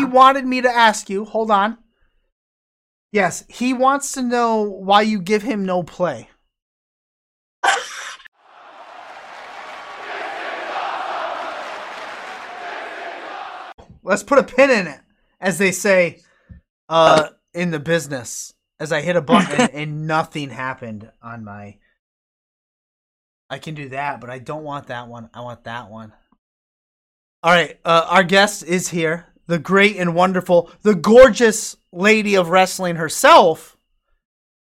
he 0.00 0.04
wanted 0.06 0.46
me 0.46 0.62
to 0.62 0.70
ask 0.70 1.10
you. 1.10 1.26
Hold 1.26 1.50
on. 1.50 1.76
Yes, 3.12 3.44
he 3.48 3.74
wants 3.74 4.12
to 4.12 4.22
know 4.22 4.62
why 4.62 5.02
you 5.02 5.20
give 5.20 5.42
him 5.42 5.64
no 5.64 5.82
play. 5.82 6.30
Let's 14.02 14.22
put 14.22 14.38
a 14.38 14.42
pin 14.42 14.70
in 14.70 14.86
it, 14.86 15.00
as 15.40 15.58
they 15.58 15.72
say 15.72 16.20
uh, 16.88 17.28
in 17.52 17.70
the 17.70 17.80
business. 17.80 18.54
As 18.78 18.92
I 18.92 19.02
hit 19.02 19.16
a 19.16 19.20
button 19.20 19.68
and 19.74 20.06
nothing 20.06 20.48
happened 20.48 21.10
on 21.22 21.44
my. 21.44 21.76
I 23.50 23.58
can 23.58 23.74
do 23.74 23.90
that, 23.90 24.22
but 24.22 24.30
I 24.30 24.38
don't 24.38 24.64
want 24.64 24.86
that 24.86 25.08
one. 25.08 25.28
I 25.34 25.42
want 25.42 25.64
that 25.64 25.90
one. 25.90 26.14
All 27.42 27.52
right, 27.52 27.78
uh, 27.84 28.06
our 28.08 28.22
guest 28.22 28.62
is 28.62 28.88
here, 28.88 29.26
the 29.50 29.58
great 29.58 29.96
and 29.96 30.14
wonderful, 30.14 30.70
the 30.82 30.94
gorgeous 30.94 31.76
lady 31.92 32.36
of 32.36 32.50
wrestling 32.50 32.94
herself, 32.94 33.76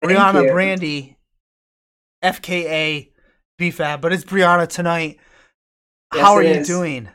Thank 0.01 0.17
Briana 0.17 0.45
you. 0.45 0.51
Brandy, 0.53 1.17
FKA 2.23 3.09
BFAB. 3.59 3.99
But 3.99 4.13
it's 4.13 4.23
Briana 4.23 4.69
tonight. 4.69 5.19
Yes, 6.15 6.23
How 6.23 6.33
are 6.33 6.43
you 6.43 6.51
is. 6.51 6.67
doing? 6.67 7.09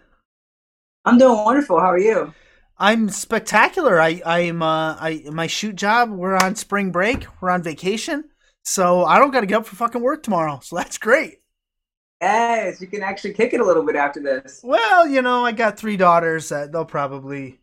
I'm 1.06 1.16
doing 1.16 1.42
wonderful. 1.42 1.80
How 1.80 1.90
are 1.92 1.98
you? 1.98 2.34
I'm 2.76 3.08
spectacular. 3.08 3.98
I 3.98 4.20
I'm 4.26 4.60
uh 4.60 4.96
I 5.00 5.22
my 5.32 5.46
shoot 5.46 5.74
job. 5.74 6.10
We're 6.10 6.36
on 6.36 6.56
spring 6.56 6.92
break. 6.92 7.26
We're 7.40 7.50
on 7.50 7.62
vacation, 7.62 8.24
so 8.62 9.06
I 9.06 9.18
don't 9.18 9.30
got 9.30 9.40
to 9.40 9.46
get 9.46 9.60
up 9.60 9.66
for 9.66 9.76
fucking 9.76 10.02
work 10.02 10.22
tomorrow. 10.22 10.60
So 10.62 10.76
that's 10.76 10.98
great. 10.98 11.38
Yes, 12.20 12.80
you 12.80 12.86
can 12.86 13.02
actually 13.02 13.34
kick 13.34 13.52
it 13.52 13.60
a 13.60 13.64
little 13.64 13.84
bit 13.84 13.96
after 13.96 14.20
this. 14.20 14.60
Well, 14.62 15.06
you 15.06 15.20
know, 15.20 15.44
I 15.44 15.52
got 15.52 15.78
three 15.78 15.96
daughters 15.96 16.48
that 16.48 16.72
they'll 16.72 16.84
probably, 16.84 17.60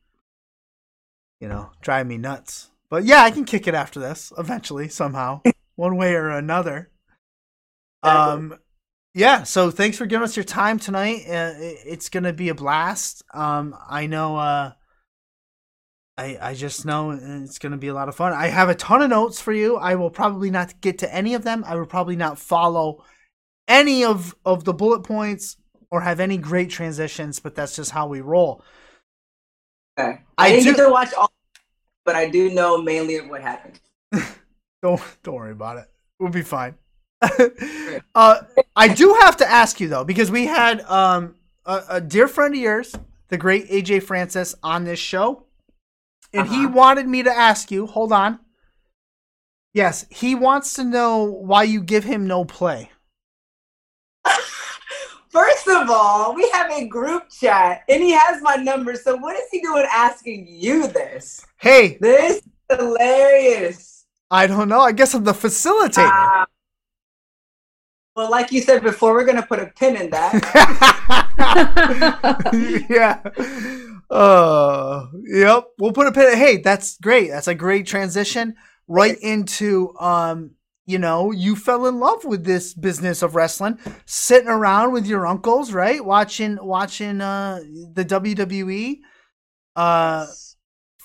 you 1.40 1.48
know, 1.48 1.72
drive 1.82 2.08
me 2.08 2.18
nuts. 2.18 2.70
But 2.90 3.05
yeah, 3.05 3.24
I 3.24 3.32
can 3.32 3.46
kick 3.46 3.68
it 3.68 3.74
after 3.74 4.00
this 4.00 4.32
eventually, 4.38 4.90
somehow, 4.90 5.41
one 5.76 5.96
way 5.96 6.13
or 6.13 6.30
another. 6.30 6.90
Um, 8.04 8.58
yeah. 9.13 9.43
So 9.43 9.71
thanks 9.71 9.98
for 9.98 10.05
giving 10.05 10.24
us 10.24 10.35
your 10.35 10.43
time 10.43 10.77
tonight. 10.80 11.24
Uh, 11.27 11.54
it's 11.58 12.10
gonna 12.10 12.34
be 12.34 12.49
a 12.49 12.55
blast. 12.55 13.24
Um, 13.34 13.76
I 13.90 14.08
know. 14.08 14.38
Uh, 14.38 14.74
I 16.18 16.38
I 16.41 16.54
just 16.54 16.86
know 16.86 17.12
it's 17.12 17.60
gonna 17.60 17.77
be 17.77 17.88
a 17.88 17.93
lot 17.93 18.10
of 18.10 18.15
fun. 18.15 18.34
I 18.34 18.48
have 18.48 18.70
a 18.70 18.76
ton 18.76 19.02
of 19.02 19.10
notes 19.10 19.41
for 19.41 19.54
you. 19.54 19.77
I 19.77 19.96
will 19.96 20.10
probably 20.10 20.52
not 20.52 20.82
get 20.82 20.99
to 20.99 21.13
any 21.13 21.34
of 21.34 21.43
them. 21.43 21.63
I 21.65 21.76
will 21.76 21.86
probably 21.86 22.15
not 22.15 22.38
follow 22.38 23.04
any 23.72 24.04
of 24.04 24.36
of 24.46 24.64
the 24.66 24.74
bullet 24.74 25.04
points 25.04 25.58
or 25.90 26.02
have 26.02 26.20
any 26.20 26.38
great 26.38 26.70
transitions, 26.70 27.40
but 27.40 27.55
that's 27.55 27.76
just 27.76 27.91
how 27.91 28.08
we 28.08 28.22
roll. 28.22 28.64
Okay. 30.00 30.22
I 30.38 30.48
I, 30.48 30.50
didn't 30.52 30.64
do- 30.66 30.76
get 30.76 30.84
to 30.86 30.90
watch 30.90 31.14
all, 31.14 31.32
but 32.05 32.16
I 32.16 32.30
do 32.30 32.49
know 32.52 32.82
mainly 32.82 33.16
of 33.18 33.27
what 33.30 33.42
happened. 33.42 33.80
Don't 34.84 35.02
don't 35.24 35.36
worry 35.36 35.52
about 35.52 35.77
it. 35.77 35.86
We'll 36.20 36.32
be 36.32 36.42
fine. 36.42 36.76
uh, 38.16 38.42
I 38.76 38.88
do 38.88 39.14
have 39.22 39.38
to 39.38 39.48
ask 39.48 39.80
you 39.80 39.88
though, 39.88 40.04
because 40.04 40.32
we 40.32 40.48
had 40.48 40.82
um 40.82 41.36
a, 41.66 41.84
a 41.90 42.02
dear 42.02 42.27
friend 42.27 42.54
of 42.55 42.60
yours, 42.60 42.96
the 43.27 43.38
great 43.38 43.70
AJ 43.70 44.04
Francis, 44.04 44.55
on 44.64 44.84
this 44.84 44.98
show, 44.99 45.46
and 46.34 46.48
he 46.48 46.66
Uh-huh. 46.66 46.74
wanted 46.74 47.08
me 47.08 47.22
to 47.24 47.32
ask 47.32 47.70
you. 47.70 47.86
Hold 47.86 48.12
on. 48.12 48.40
Yes, 49.74 50.05
he 50.10 50.34
wants 50.36 50.74
to 50.74 50.84
know 50.84 51.24
why 51.26 51.64
you 51.64 51.82
give 51.82 52.04
him 52.04 52.26
no 52.26 52.44
play. 52.44 52.90
First 55.72 55.84
of 55.84 55.90
all, 55.90 56.36
we 56.36 56.50
have 56.50 56.70
a 56.70 56.86
group 56.86 57.30
chat, 57.30 57.84
and 57.88 58.04
he 58.04 58.12
has 58.12 58.41
my 58.41 58.55
number. 58.55 58.94
So 58.96 59.16
what 59.16 59.38
is 59.38 59.46
he 59.52 59.62
doing 59.62 59.86
asking 59.90 60.46
you 60.50 60.88
this? 60.88 61.46
Hey, 61.60 61.98
This 62.02 62.41
is 62.70 62.77
hilarious. 62.77 64.06
I 64.30 64.47
don't 64.47 64.68
know. 64.68 64.81
I 64.81 64.92
guess 64.92 65.14
I'm 65.14 65.24
the 65.24 65.31
facilitator. 65.31 66.09
Ah. 66.12 66.46
well, 68.18 68.30
like 68.30 68.52
you 68.52 68.60
said 68.60 68.84
before, 68.84 69.14
we're 69.14 69.24
gonna 69.24 69.46
put 69.46 69.60
a 69.60 69.68
pin 69.68 69.96
in 69.96 70.10
that. 70.10 70.34
yeah. 72.90 73.22
Uh, 74.10 75.06
yep. 75.24 75.68
We'll 75.80 75.94
put 75.94 76.08
a 76.08 76.12
pin. 76.12 76.38
Hey, 76.38 76.58
that's 76.58 76.98
great. 76.98 77.30
That's 77.30 77.48
a 77.48 77.56
great 77.56 77.88
transition 77.88 78.56
right 78.90 79.18
into 79.22 79.98
um. 80.00 80.52
You 80.86 81.00
know, 81.00 81.31
you 81.31 81.56
fell 81.56 81.86
in 81.86 82.00
love 82.00 82.25
with 82.25 82.44
this 82.44 82.74
business 82.74 83.22
of 83.22 83.36
wrestling, 83.36 83.78
sitting 84.06 84.47
around 84.50 84.92
with 84.92 85.06
your 85.06 85.28
uncles, 85.28 85.74
right? 85.74 86.03
Watching, 86.03 86.58
watching 86.62 87.22
uh 87.22 87.59
the 87.94 88.03
WWE, 88.03 89.00
uh, 89.75 90.28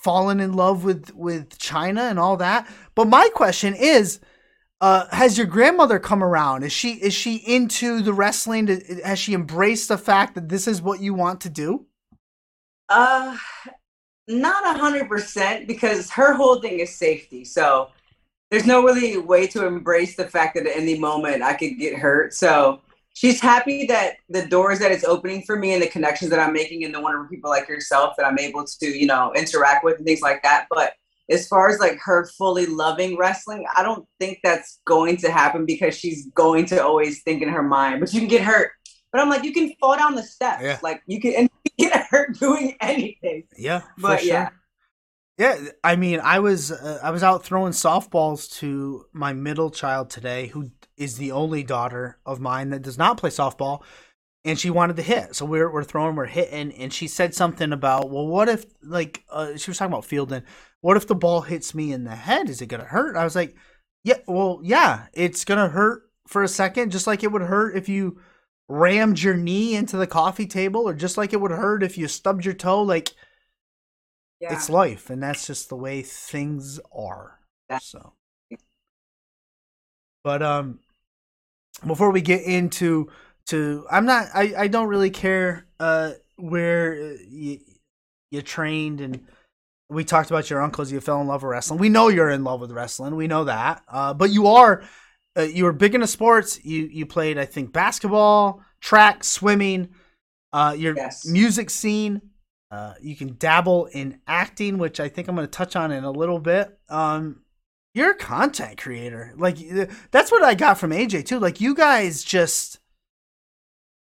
falling 0.03 0.39
in 0.39 0.53
love 0.53 0.83
with 0.83 1.13
with 1.13 1.57
China 1.59 2.03
and 2.03 2.19
all 2.19 2.37
that. 2.37 2.67
But 2.95 3.07
my 3.07 3.29
question 3.33 3.75
is, 3.75 4.19
uh, 4.79 5.05
has 5.11 5.37
your 5.37 5.47
grandmother 5.47 5.99
come 5.99 6.23
around? 6.23 6.63
Is 6.63 6.71
she 6.71 6.93
is 6.93 7.13
she 7.13 7.35
into 7.37 8.01
the 8.01 8.13
wrestling? 8.13 8.67
Has 9.03 9.19
she 9.19 9.33
embraced 9.33 9.89
the 9.89 9.97
fact 9.97 10.35
that 10.35 10.49
this 10.49 10.67
is 10.67 10.81
what 10.81 11.01
you 11.01 11.13
want 11.13 11.41
to 11.41 11.49
do? 11.49 11.85
Uh, 12.89 13.37
not 14.27 14.75
a 14.75 14.79
hundred 14.79 15.07
percent 15.07 15.67
because 15.67 16.11
her 16.11 16.33
whole 16.33 16.61
thing 16.61 16.79
is 16.79 16.95
safety. 16.95 17.43
So 17.43 17.89
there's 18.49 18.65
no 18.65 18.83
really 18.83 19.17
way 19.17 19.47
to 19.47 19.65
embrace 19.65 20.15
the 20.15 20.27
fact 20.27 20.55
that 20.55 20.65
at 20.65 20.77
any 20.77 20.97
moment 20.97 21.43
I 21.43 21.53
could 21.53 21.77
get 21.77 21.95
hurt. 21.97 22.33
So 22.33 22.81
she's 23.13 23.41
happy 23.41 23.85
that 23.87 24.15
the 24.29 24.45
doors 24.45 24.79
that 24.79 24.91
it's 24.91 25.03
opening 25.03 25.41
for 25.41 25.57
me 25.57 25.73
and 25.73 25.81
the 25.81 25.87
connections 25.87 26.29
that 26.31 26.39
I'm 26.39 26.53
making 26.53 26.85
and 26.85 26.93
the 26.93 27.01
wonderful 27.01 27.29
people 27.29 27.49
like 27.49 27.67
yourself 27.67 28.13
that 28.17 28.25
I'm 28.25 28.39
able 28.39 28.63
to, 28.63 28.87
you 28.87 29.07
know, 29.07 29.33
interact 29.35 29.83
with 29.83 29.97
and 29.97 30.05
things 30.05 30.21
like 30.21 30.43
that. 30.43 30.67
But 30.69 30.93
as 31.29 31.47
far 31.47 31.69
as 31.69 31.79
like 31.79 31.97
her 32.03 32.25
fully 32.37 32.67
loving 32.67 33.17
wrestling, 33.17 33.65
I 33.75 33.83
don't 33.83 34.07
think 34.19 34.39
that's 34.43 34.79
going 34.85 35.17
to 35.17 35.31
happen 35.31 35.65
because 35.65 35.97
she's 35.97 36.27
going 36.27 36.65
to 36.67 36.81
always 36.81 37.23
think 37.23 37.41
in 37.41 37.49
her 37.49 37.63
mind, 37.63 37.99
but 37.99 38.13
you 38.13 38.21
can 38.21 38.29
get 38.29 38.43
hurt. 38.43 38.71
But 39.11 39.21
I'm 39.21 39.29
like, 39.29 39.43
you 39.43 39.53
can 39.53 39.73
fall 39.79 39.97
down 39.97 40.15
the 40.15 40.23
steps. 40.23 40.63
Yeah. 40.63 40.79
Like 40.81 41.01
you 41.05 41.19
can 41.19 41.33
and 41.37 41.49
get 41.77 42.07
hurt 42.09 42.37
doing 42.39 42.75
anything. 42.79 43.43
Yeah, 43.57 43.81
But 43.97 44.23
yeah. 44.23 44.49
Yeah. 45.37 45.57
I 45.83 45.95
mean, 45.95 46.19
I 46.19 46.39
was 46.39 46.71
uh, 46.71 46.99
I 47.03 47.11
was 47.11 47.23
out 47.23 47.43
throwing 47.43 47.73
softballs 47.73 48.51
to 48.59 49.05
my 49.13 49.33
middle 49.33 49.69
child 49.69 50.09
today, 50.09 50.47
who 50.47 50.71
is 50.97 51.17
the 51.17 51.31
only 51.31 51.63
daughter 51.63 52.17
of 52.25 52.39
mine 52.39 52.71
that 52.71 52.81
does 52.81 52.97
not 52.97 53.17
play 53.17 53.29
softball, 53.29 53.83
and 54.43 54.59
she 54.59 54.69
wanted 54.69 54.95
to 54.95 55.03
hit. 55.03 55.35
So 55.35 55.45
we're 55.45 55.71
we're 55.71 55.83
throwing, 55.83 56.15
we're 56.15 56.25
hitting, 56.25 56.71
and 56.73 56.91
she 56.91 57.07
said 57.07 57.35
something 57.35 57.71
about, 57.71 58.09
well, 58.09 58.25
what 58.27 58.49
if 58.49 58.65
like 58.81 59.23
uh, 59.29 59.57
she 59.57 59.69
was 59.69 59.77
talking 59.77 59.93
about 59.93 60.05
fielding? 60.05 60.43
What 60.81 60.97
if 60.97 61.07
the 61.07 61.15
ball 61.15 61.41
hits 61.41 61.75
me 61.75 61.91
in 61.91 62.03
the 62.03 62.15
head? 62.15 62.49
Is 62.49 62.61
it 62.61 62.67
gonna 62.67 62.85
hurt? 62.85 63.15
I 63.15 63.23
was 63.23 63.35
like, 63.35 63.55
yeah, 64.03 64.17
well, 64.27 64.59
yeah, 64.63 65.07
it's 65.13 65.45
gonna 65.45 65.69
hurt 65.69 66.03
for 66.27 66.43
a 66.43 66.47
second, 66.47 66.91
just 66.91 67.07
like 67.07 67.23
it 67.23 67.31
would 67.31 67.43
hurt 67.43 67.75
if 67.77 67.87
you 67.89 68.19
rammed 68.69 69.21
your 69.21 69.35
knee 69.35 69.75
into 69.75 69.97
the 69.97 70.07
coffee 70.07 70.47
table, 70.47 70.87
or 70.87 70.93
just 70.93 71.17
like 71.17 71.33
it 71.33 71.41
would 71.41 71.51
hurt 71.51 71.83
if 71.83 71.97
you 71.97 72.07
stubbed 72.07 72.43
your 72.43 72.53
toe. 72.53 72.81
Like 72.81 73.13
Yeah. 74.39 74.53
it's 74.53 74.69
life, 74.69 75.09
and 75.09 75.21
that's 75.21 75.47
just 75.47 75.69
the 75.69 75.75
way 75.75 76.01
things 76.03 76.79
are. 76.93 77.39
So, 77.81 78.13
but 80.23 80.41
um, 80.43 80.79
before 81.85 82.11
we 82.11 82.21
get 82.21 82.43
into 82.43 83.09
to, 83.47 83.85
I'm 83.89 84.05
not. 84.05 84.27
I 84.33 84.53
I 84.57 84.67
don't 84.67 84.87
really 84.87 85.09
care 85.09 85.65
uh 85.79 86.11
where 86.37 86.93
uh, 86.93 87.13
you 87.29 87.59
you 88.31 88.41
trained 88.41 89.01
and. 89.01 89.25
We 89.89 90.03
talked 90.03 90.31
about 90.31 90.49
your 90.49 90.61
uncles. 90.61 90.91
You 90.91 90.99
fell 90.99 91.21
in 91.21 91.27
love 91.27 91.43
with 91.43 91.51
wrestling. 91.51 91.79
We 91.79 91.89
know 91.89 92.09
you're 92.09 92.29
in 92.29 92.43
love 92.43 92.59
with 92.59 92.71
wrestling. 92.71 93.15
We 93.15 93.27
know 93.27 93.45
that. 93.45 93.83
Uh, 93.87 94.13
but 94.13 94.31
you 94.31 94.47
are, 94.47 94.83
uh, 95.37 95.43
you 95.43 95.63
were 95.63 95.71
big 95.71 95.95
into 95.95 96.07
sports. 96.07 96.59
You 96.65 96.89
you 96.91 97.05
played, 97.05 97.37
I 97.37 97.45
think, 97.45 97.71
basketball, 97.71 98.61
track, 98.81 99.23
swimming. 99.23 99.89
Uh, 100.51 100.75
your 100.77 100.95
Yes. 100.95 101.25
music 101.25 101.69
scene. 101.69 102.21
Uh, 102.69 102.93
you 103.01 103.15
can 103.15 103.35
dabble 103.37 103.85
in 103.87 104.19
acting, 104.27 104.77
which 104.77 104.99
I 104.99 105.09
think 105.09 105.27
I'm 105.27 105.35
going 105.35 105.47
to 105.47 105.51
touch 105.51 105.75
on 105.75 105.91
in 105.91 106.03
a 106.03 106.11
little 106.11 106.39
bit. 106.39 106.77
Um, 106.89 107.41
you're 107.93 108.11
a 108.11 108.15
content 108.17 108.77
creator. 108.77 109.33
Like 109.37 109.57
that's 110.11 110.31
what 110.31 110.43
I 110.43 110.53
got 110.53 110.77
from 110.77 110.91
AJ 110.91 111.25
too. 111.25 111.39
Like 111.39 111.61
you 111.61 111.73
guys 111.73 112.23
just, 112.23 112.79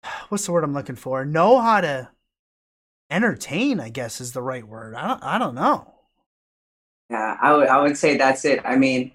what's 0.28 0.46
the 0.46 0.52
word 0.52 0.64
I'm 0.64 0.74
looking 0.74 0.96
for? 0.96 1.24
Know 1.24 1.60
how 1.60 1.80
to 1.80 2.10
entertain. 3.10 3.80
I 3.80 3.90
guess 3.90 4.20
is 4.20 4.32
the 4.32 4.42
right 4.42 4.66
word. 4.66 4.94
I 4.94 5.08
don't. 5.08 5.22
I 5.22 5.38
don't 5.38 5.54
know. 5.54 5.94
Yeah, 7.10 7.36
I 7.40 7.54
would 7.54 7.68
I 7.68 7.80
would 7.82 7.96
say 7.98 8.16
that's 8.16 8.44
it. 8.44 8.60
I 8.64 8.76
mean, 8.76 9.12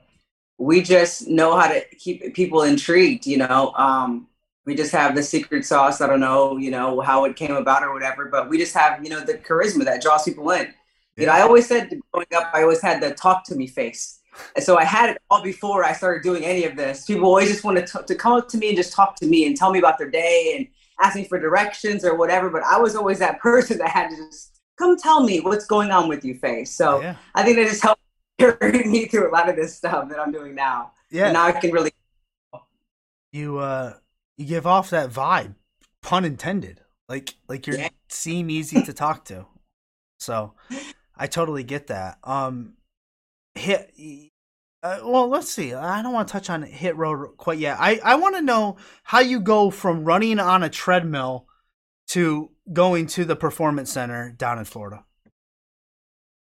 we 0.58 0.82
just 0.82 1.28
know 1.28 1.58
how 1.58 1.68
to 1.70 1.84
keep 1.98 2.36
people 2.36 2.64
intrigued, 2.64 3.28
you 3.28 3.38
know. 3.38 3.74
Um 3.76 4.29
we 4.70 4.76
just 4.76 4.92
have 4.92 5.16
the 5.16 5.24
secret 5.24 5.66
sauce. 5.66 6.00
I 6.00 6.06
don't 6.06 6.20
know, 6.20 6.58
you 6.58 6.70
know, 6.70 7.02
how 7.02 7.26
it 7.26 7.36
came 7.36 7.56
about 7.56 7.82
or 7.82 7.92
whatever, 7.92 8.26
but 8.26 8.50
we 8.50 8.60
just 8.60 8.76
have, 8.76 9.04
you 9.04 9.10
know, 9.10 9.20
the 9.20 9.34
charisma 9.34 9.84
that 9.86 10.00
draws 10.00 10.24
people 10.26 10.52
in. 10.52 10.72
You 11.18 11.26
know, 11.26 11.32
I 11.32 11.42
always 11.42 11.68
said 11.68 11.90
growing 12.12 12.28
up, 12.36 12.52
I 12.54 12.62
always 12.62 12.80
had 12.80 13.02
the 13.02 13.16
talk 13.16 13.44
to 13.46 13.56
me 13.56 13.66
face. 13.66 14.20
And 14.56 14.64
so 14.64 14.78
I 14.78 14.84
had 14.84 15.10
it 15.10 15.18
all 15.32 15.42
before 15.42 15.84
I 15.84 15.94
started 15.94 16.22
doing 16.22 16.46
any 16.46 16.66
of 16.66 16.76
this. 16.76 17.06
People 17.06 17.26
always 17.26 17.50
just 17.50 17.64
wanted 17.64 17.88
to, 17.88 18.04
to 18.04 18.14
come 18.14 18.34
up 18.34 18.48
to 18.50 18.60
me 18.60 18.68
and 18.68 18.78
just 18.78 18.94
talk 18.94 19.16
to 19.16 19.26
me 19.26 19.48
and 19.48 19.58
tell 19.58 19.72
me 19.72 19.80
about 19.80 19.98
their 19.98 20.12
day 20.12 20.54
and 20.56 20.68
ask 21.02 21.16
me 21.16 21.24
for 21.24 21.40
directions 21.40 22.06
or 22.06 22.16
whatever. 22.16 22.52
But 22.52 22.62
I 22.62 22.80
was 22.80 22.96
always 22.96 23.18
that 23.20 23.40
person 23.42 23.80
that 23.80 23.90
had 23.90 24.12
to 24.12 24.18
just 24.18 24.62
come 24.78 24.98
tell 24.98 25.24
me 25.24 25.40
what's 25.40 25.66
going 25.66 25.90
on 25.90 26.08
with 26.08 26.24
you, 26.24 26.36
Faye. 26.36 26.64
So 26.64 27.02
yeah. 27.02 27.16
I 27.34 27.42
think 27.42 27.58
that 27.58 27.68
just 27.68 27.82
helped 27.82 28.02
me 28.86 29.08
through 29.08 29.32
a 29.32 29.34
lot 29.34 29.50
of 29.50 29.56
this 29.56 29.76
stuff 29.76 30.10
that 30.10 30.20
I'm 30.20 30.32
doing 30.32 30.54
now. 30.54 30.92
Yeah. 31.10 31.26
And 31.26 31.34
now 31.34 31.46
I 31.46 31.54
can 31.54 31.72
really. 31.72 31.92
You 33.32 33.58
uh, 33.58 33.96
you 34.40 34.46
give 34.46 34.66
off 34.66 34.90
that 34.90 35.12
vibe, 35.12 35.56
pun 36.02 36.24
intended. 36.24 36.80
Like 37.10 37.36
like 37.48 37.68
you 37.68 37.76
yeah. 37.76 37.90
seem 38.08 38.50
easy 38.50 38.82
to 38.82 38.94
talk 38.94 39.26
to. 39.26 39.46
So 40.18 40.54
I 41.16 41.28
totally 41.28 41.64
get 41.64 41.88
that. 41.88 42.18
Um, 42.24 42.74
hit. 43.56 43.94
Uh, 44.82 45.00
well, 45.04 45.28
let's 45.28 45.52
see. 45.52 45.74
I 45.74 46.02
don't 46.02 46.14
want 46.14 46.30
to 46.30 46.32
touch 46.32 46.50
on 46.50 46.64
hit 46.64 46.96
road 46.96 47.36
quite 47.36 47.60
yet. 47.60 47.78
I 47.80 48.00
I 48.04 48.16
want 48.16 48.36
to 48.36 48.42
know 48.42 48.78
how 49.04 49.20
you 49.20 49.42
go 49.42 49.70
from 49.70 50.06
running 50.06 50.40
on 50.40 50.64
a 50.64 50.70
treadmill 50.70 51.46
to 52.12 52.52
going 52.72 53.08
to 53.08 53.26
the 53.26 53.36
performance 53.36 53.92
center 53.92 54.32
down 54.32 54.58
in 54.58 54.66
Florida. 54.66 55.04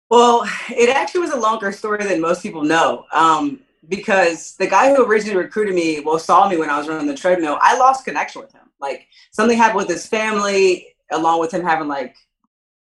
Well, 0.09 0.47
it 0.69 0.89
actually 0.89 1.21
was 1.21 1.31
a 1.31 1.39
longer 1.39 1.71
story 1.71 2.03
than 2.03 2.21
most 2.21 2.41
people 2.41 2.63
know. 2.63 3.05
Um, 3.11 3.59
because 3.89 4.55
the 4.55 4.67
guy 4.67 4.93
who 4.93 5.05
originally 5.05 5.37
recruited 5.37 5.75
me, 5.75 5.99
well, 5.99 6.19
saw 6.19 6.49
me 6.49 6.57
when 6.57 6.69
I 6.69 6.77
was 6.77 6.87
running 6.87 7.07
the 7.07 7.15
treadmill. 7.15 7.57
I 7.61 7.77
lost 7.77 8.05
connection 8.05 8.41
with 8.41 8.51
him. 8.53 8.61
Like 8.79 9.07
something 9.31 9.57
happened 9.57 9.77
with 9.77 9.89
his 9.89 10.05
family, 10.05 10.87
along 11.11 11.39
with 11.39 11.53
him 11.53 11.63
having 11.63 11.87
like 11.87 12.15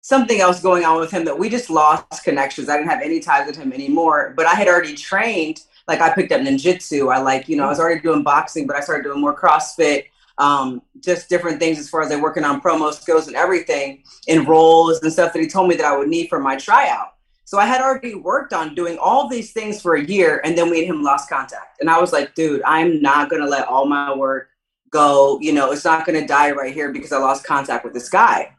something 0.02 0.42
else 0.42 0.62
going 0.62 0.84
on 0.84 1.00
with 1.00 1.12
him 1.12 1.26
that 1.26 1.38
we 1.38 1.50
just 1.50 1.70
lost 1.70 2.24
connections. 2.24 2.70
I 2.70 2.78
didn't 2.78 2.90
have 2.90 3.02
any 3.02 3.20
ties 3.20 3.48
with 3.48 3.56
him 3.56 3.72
anymore. 3.72 4.34
But 4.36 4.48
I 4.48 4.54
had 4.54 4.68
already 4.68 4.96
trained. 4.96 5.62
Like 5.88 6.02
I 6.02 6.14
picked 6.14 6.32
up 6.32 6.42
ninjutsu. 6.42 7.14
I 7.14 7.20
like, 7.20 7.48
you 7.48 7.56
know, 7.56 7.66
I 7.66 7.70
was 7.70 7.80
already 7.80 8.02
doing 8.02 8.24
boxing, 8.24 8.68
but 8.68 8.76
I 8.76 8.82
started 8.82 9.04
doing 9.04 9.22
more 9.22 9.38
CrossFit, 9.38 10.06
um, 10.38 10.82
just 11.00 11.30
different 11.30 11.60
things 11.60 11.80
as 11.80 11.90
far 11.90 12.02
as 12.02 12.10
like 12.10 12.22
working 12.22 12.44
on 12.44 12.62
promo 12.62 12.94
skills 12.94 13.28
and 13.28 13.36
everything 13.36 14.04
and 14.28 14.48
roles 14.48 15.02
and 15.02 15.12
stuff 15.12 15.34
that 15.34 15.40
he 15.42 15.48
told 15.48 15.70
me 15.70 15.76
that 15.76 15.86
I 15.86 15.96
would 15.98 16.08
need 16.08 16.30
for 16.30 16.40
my 16.40 16.56
tryout. 16.56 17.11
So 17.52 17.60
I 17.60 17.66
had 17.66 17.82
already 17.82 18.16
worked 18.16 18.54
on 18.54 18.76
doing 18.76 18.98
all 18.98 19.28
these 19.28 19.52
things 19.52 19.82
for 19.82 19.96
a 19.96 20.02
year 20.02 20.40
and 20.46 20.58
then 20.58 20.70
we 20.70 20.80
and 20.80 20.88
him 20.88 21.04
lost 21.04 21.30
contact. 21.30 21.82
And 21.82 21.90
I 21.90 22.00
was 22.00 22.14
like, 22.14 22.34
dude, 22.34 22.62
I'm 22.64 23.02
not 23.02 23.30
gonna 23.30 23.46
let 23.46 23.68
all 23.68 23.86
my 23.86 24.16
work 24.16 24.48
go, 24.90 25.38
you 25.42 25.52
know, 25.52 25.74
it's 25.74 25.84
not 25.84 26.06
gonna 26.06 26.26
die 26.26 26.52
right 26.52 26.74
here 26.74 26.94
because 26.94 27.12
I 27.12 27.18
lost 27.18 27.44
contact 27.44 27.84
with 27.84 27.94
this 27.94 28.08
guy. 28.08 28.56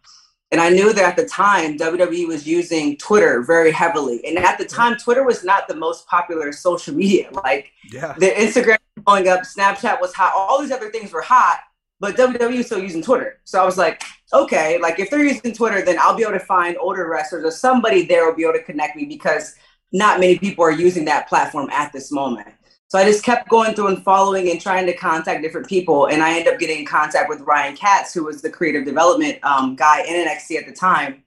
And 0.50 0.60
I 0.60 0.68
knew 0.68 0.92
that 0.92 1.04
at 1.06 1.16
the 1.16 1.24
time, 1.24 1.78
WWE 1.78 2.28
was 2.28 2.46
using 2.46 2.98
Twitter 2.98 3.40
very 3.40 3.72
heavily. 3.72 4.22
And 4.26 4.36
at 4.36 4.58
the 4.58 4.66
time, 4.66 4.98
Twitter 4.98 5.24
was 5.24 5.42
not 5.42 5.68
the 5.68 5.74
most 5.74 6.06
popular 6.06 6.52
social 6.52 6.94
media. 6.94 7.30
Like 7.32 7.72
yeah. 7.90 8.12
the 8.18 8.26
Instagram 8.26 8.76
going 9.06 9.26
up, 9.26 9.40
Snapchat 9.40 10.02
was 10.02 10.12
hot, 10.12 10.34
all 10.36 10.60
these 10.60 10.70
other 10.70 10.90
things 10.90 11.12
were 11.12 11.22
hot, 11.22 11.60
but 12.02 12.16
WWE 12.16 12.54
is 12.54 12.66
still 12.66 12.82
using 12.82 13.00
Twitter. 13.00 13.38
So 13.44 13.62
I 13.62 13.64
was 13.64 13.78
like, 13.78 14.02
okay, 14.32 14.76
like 14.80 14.98
if 14.98 15.08
they're 15.08 15.24
using 15.24 15.54
Twitter, 15.54 15.84
then 15.84 16.00
I'll 16.00 16.16
be 16.16 16.24
able 16.24 16.32
to 16.32 16.40
find 16.40 16.76
older 16.78 17.08
wrestlers 17.08 17.44
or 17.44 17.52
somebody 17.52 18.04
there 18.04 18.26
will 18.26 18.34
be 18.34 18.42
able 18.42 18.54
to 18.54 18.64
connect 18.64 18.96
me 18.96 19.04
because 19.04 19.54
not 19.92 20.18
many 20.18 20.36
people 20.36 20.64
are 20.64 20.72
using 20.72 21.04
that 21.04 21.28
platform 21.28 21.70
at 21.70 21.92
this 21.92 22.10
moment. 22.10 22.48
So 22.88 22.98
I 22.98 23.04
just 23.04 23.24
kept 23.24 23.48
going 23.48 23.74
through 23.74 23.86
and 23.86 24.02
following 24.02 24.50
and 24.50 24.60
trying 24.60 24.84
to 24.86 24.96
contact 24.96 25.42
different 25.42 25.68
people. 25.68 26.06
And 26.06 26.24
I 26.24 26.36
ended 26.36 26.52
up 26.52 26.58
getting 26.58 26.80
in 26.80 26.86
contact 26.86 27.28
with 27.28 27.40
Ryan 27.42 27.76
Katz, 27.76 28.12
who 28.12 28.24
was 28.24 28.42
the 28.42 28.50
creative 28.50 28.84
development 28.84 29.38
um, 29.44 29.76
guy 29.76 30.02
in 30.02 30.26
NXT 30.26 30.58
at 30.58 30.66
the 30.66 30.74
time. 30.74 31.22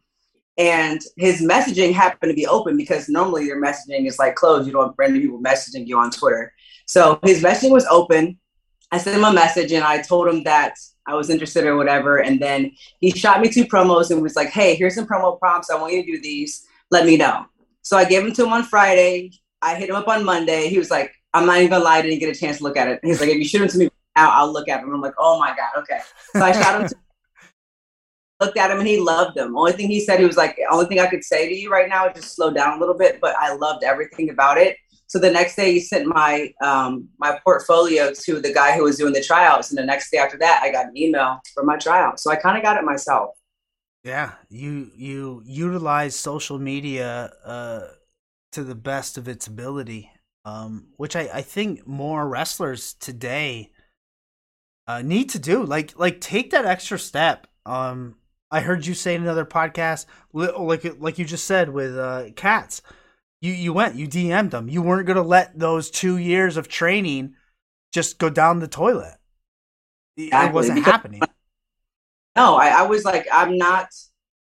And 0.58 1.00
his 1.16 1.42
messaging 1.42 1.94
happened 1.94 2.32
to 2.32 2.36
be 2.36 2.48
open 2.48 2.76
because 2.76 3.08
normally 3.08 3.46
your 3.46 3.64
messaging 3.64 4.08
is 4.08 4.20
like 4.20 4.36
closed. 4.36 4.68
You 4.68 4.74
don't 4.74 4.88
have 4.88 4.96
random 4.98 5.22
people 5.22 5.42
messaging 5.42 5.88
you 5.88 5.98
on 5.98 6.12
Twitter. 6.12 6.52
So 6.86 7.18
his 7.24 7.42
messaging 7.42 7.72
was 7.72 7.86
open. 7.86 8.38
I 8.96 8.98
sent 8.98 9.18
him 9.18 9.26
a 9.26 9.34
message 9.34 9.74
and 9.74 9.84
I 9.84 10.02
told 10.02 10.30
him 10.30 10.44
that 10.44 10.76
I 11.06 11.16
was 11.16 11.30
interested 11.30 11.66
or 11.66 11.76
whatever. 11.76 12.22
And 12.22 12.40
then 12.40 12.72
he 13.02 13.12
shot 13.12 13.42
me 13.42 13.50
two 13.50 13.66
promos 13.66 14.10
and 14.10 14.22
was 14.22 14.38
like, 14.38 14.50
hey, 14.50 14.74
here's 14.76 14.96
some 14.96 15.06
promo 15.06 15.38
prompts. 15.38 15.70
I 15.70 15.76
want 15.76 15.92
you 15.92 16.06
to 16.06 16.12
do 16.14 16.22
these. 16.22 16.66
Let 16.92 17.06
me 17.06 17.18
know. 17.18 17.46
So 17.82 17.98
I 17.98 18.06
gave 18.06 18.26
him 18.26 18.32
to 18.32 18.46
him 18.46 18.54
on 18.54 18.64
Friday. 18.64 19.32
I 19.62 19.76
hit 19.76 19.90
him 19.90 19.98
up 19.98 20.08
on 20.08 20.24
Monday. 20.24 20.70
He 20.70 20.78
was 20.78 20.90
like, 20.90 21.14
I'm 21.34 21.46
not 21.46 21.58
even 21.58 21.72
gonna 21.72 21.84
lie, 21.84 21.98
I 21.98 22.02
didn't 22.04 22.20
get 22.20 22.34
a 22.34 22.40
chance 22.40 22.60
to 22.60 22.64
look 22.64 22.78
at 22.78 22.88
it. 22.88 23.02
He's 23.04 23.20
like, 23.20 23.30
if 23.30 23.36
you 23.36 23.44
shoot 23.44 23.62
him 23.62 23.68
to 23.68 23.78
me 23.78 23.90
now, 24.16 24.30
I'll 24.32 24.54
look 24.54 24.70
at 24.70 24.82
him. 24.82 24.94
I'm 24.94 25.02
like, 25.02 25.16
oh 25.20 25.38
my 25.38 25.50
God, 25.50 25.82
okay. 25.82 26.00
So 26.32 26.42
I 26.42 26.54
shot 26.54 26.82
him 26.82 26.88
to 26.88 26.96
looked 28.40 28.58
at 28.58 28.72
him 28.72 28.80
and 28.80 28.88
he 28.88 29.00
loved 29.00 29.36
them. 29.36 29.58
Only 29.58 29.74
thing 29.74 29.90
he 29.90 30.00
said, 30.00 30.20
he 30.20 30.26
was 30.26 30.38
like, 30.38 30.58
only 30.72 30.86
thing 30.86 31.02
I 31.02 31.08
could 31.08 31.26
say 31.26 31.50
to 31.50 31.54
you 31.54 31.70
right 31.70 31.90
now 31.90 32.08
is 32.08 32.16
just 32.16 32.36
slow 32.36 32.52
down 32.52 32.78
a 32.78 32.80
little 32.80 32.98
bit, 32.98 33.20
but 33.20 33.36
I 33.36 33.54
loved 33.54 33.84
everything 33.84 34.30
about 34.30 34.58
it. 34.58 34.78
So 35.08 35.20
the 35.20 35.32
next 35.32 35.56
day 35.56 35.74
he 35.74 35.80
sent 35.80 36.08
my 36.08 36.54
um, 36.62 37.08
my 37.20 37.40
portfolio 37.44 38.12
to 38.14 38.40
the 38.40 38.54
guy 38.54 38.76
who 38.76 38.84
was 38.84 38.98
doing 38.98 39.14
the 39.14 39.22
tryouts. 39.22 39.70
And 39.70 39.78
the 39.78 39.86
next 39.86 40.12
day 40.12 40.18
after 40.18 40.38
that, 40.40 40.62
I 40.64 40.72
got 40.72 40.88
an 40.88 40.98
email 40.98 41.40
for 41.54 41.64
my 41.64 41.78
tryout. 41.78 42.20
So 42.20 42.32
I 42.32 42.36
kind 42.36 42.58
of 42.58 42.64
got 42.64 42.78
it 42.78 42.84
myself. 42.84 43.32
Yeah, 44.04 44.34
you 44.50 44.92
you 44.96 45.44
utilize 45.46 46.16
social 46.16 46.60
media 46.60 47.32
uh, 47.44 47.82
to 48.52 48.64
the 48.64 48.76
best 48.76 49.18
of 49.18 49.28
its 49.28 49.48
ability 49.48 50.12
um, 50.46 50.86
which 50.98 51.16
I, 51.16 51.28
I 51.34 51.42
think 51.42 51.86
more 51.88 52.28
wrestlers 52.30 52.94
today 52.94 53.72
uh, 54.88 55.02
need 55.02 55.30
to 55.32 55.40
do. 55.40 55.64
Like 55.64 55.98
like 55.98 56.22
take 56.22 56.52
that 56.52 56.66
extra 56.66 57.00
step. 57.00 57.48
Um, 57.66 58.16
I 58.52 58.62
heard 58.62 58.86
you 58.86 58.94
say 58.94 59.16
in 59.16 59.24
another 59.24 59.46
podcast, 59.46 60.06
like 60.32 60.86
like 61.00 61.18
you 61.18 61.26
just 61.26 61.46
said 61.46 61.70
with 61.70 61.98
uh, 61.98 62.30
Katz, 62.36 62.84
you 63.46 63.54
you 63.54 63.74
went, 63.74 63.96
you 63.96 64.08
DM'd 64.08 64.52
them. 64.52 64.68
You 64.68 64.82
weren't 64.82 65.08
gonna 65.08 65.22
let 65.22 65.58
those 65.58 65.90
two 65.90 66.18
years 66.18 66.58
of 66.58 66.68
training 66.68 67.36
just 67.94 68.18
go 68.18 68.30
down 68.30 68.60
the 68.60 68.68
toilet. 68.68 69.16
Exactly. 70.18 70.50
It 70.50 70.54
wasn't 70.54 70.76
because, 70.76 70.92
happening. 70.92 71.22
No, 72.38 72.58
I, 72.58 72.68
I 72.68 72.82
was 72.82 73.06
like, 73.06 73.26
I'm 73.32 73.58
not 73.58 73.88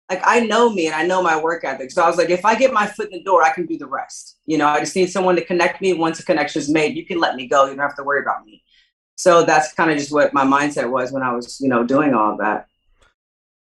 like 0.08 0.20
I 0.24 0.46
know 0.46 0.70
me 0.70 0.86
and 0.86 0.94
I 0.94 1.04
know 1.04 1.24
my 1.24 1.40
work 1.40 1.64
ethic. 1.64 1.90
So 1.90 2.02
I 2.02 2.06
was 2.06 2.16
like, 2.16 2.30
if 2.30 2.44
I 2.44 2.54
get 2.54 2.72
my 2.72 2.86
foot 2.86 3.06
in 3.10 3.18
the 3.18 3.24
door, 3.24 3.42
I 3.42 3.50
can 3.50 3.66
do 3.66 3.76
the 3.76 3.88
rest. 3.88 4.38
You 4.46 4.58
know, 4.58 4.68
I 4.68 4.78
just 4.78 4.94
need 4.94 5.10
someone 5.10 5.34
to 5.34 5.44
connect 5.44 5.80
me. 5.80 5.92
Once 5.94 6.20
a 6.20 6.24
connection 6.24 6.60
is 6.60 6.68
made, 6.68 6.96
you 6.96 7.04
can 7.04 7.18
let 7.18 7.34
me 7.34 7.48
go. 7.48 7.64
You 7.64 7.70
don't 7.74 7.80
have 7.80 7.96
to 7.96 8.04
worry 8.04 8.20
about 8.20 8.44
me. 8.44 8.62
So 9.16 9.44
that's 9.44 9.72
kind 9.72 9.90
of 9.90 9.98
just 9.98 10.12
what 10.12 10.32
my 10.32 10.44
mindset 10.44 10.88
was 10.88 11.10
when 11.10 11.24
I 11.24 11.34
was, 11.34 11.60
you 11.60 11.68
know, 11.68 11.82
doing 11.82 12.14
all 12.14 12.32
of 12.32 12.38
that. 12.38 12.66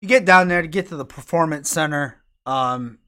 You 0.00 0.08
get 0.08 0.24
down 0.24 0.48
there 0.48 0.62
to 0.62 0.68
get 0.68 0.88
to 0.88 0.96
the 0.96 1.04
performance 1.04 1.70
center. 1.70 2.20
Um, 2.46 2.98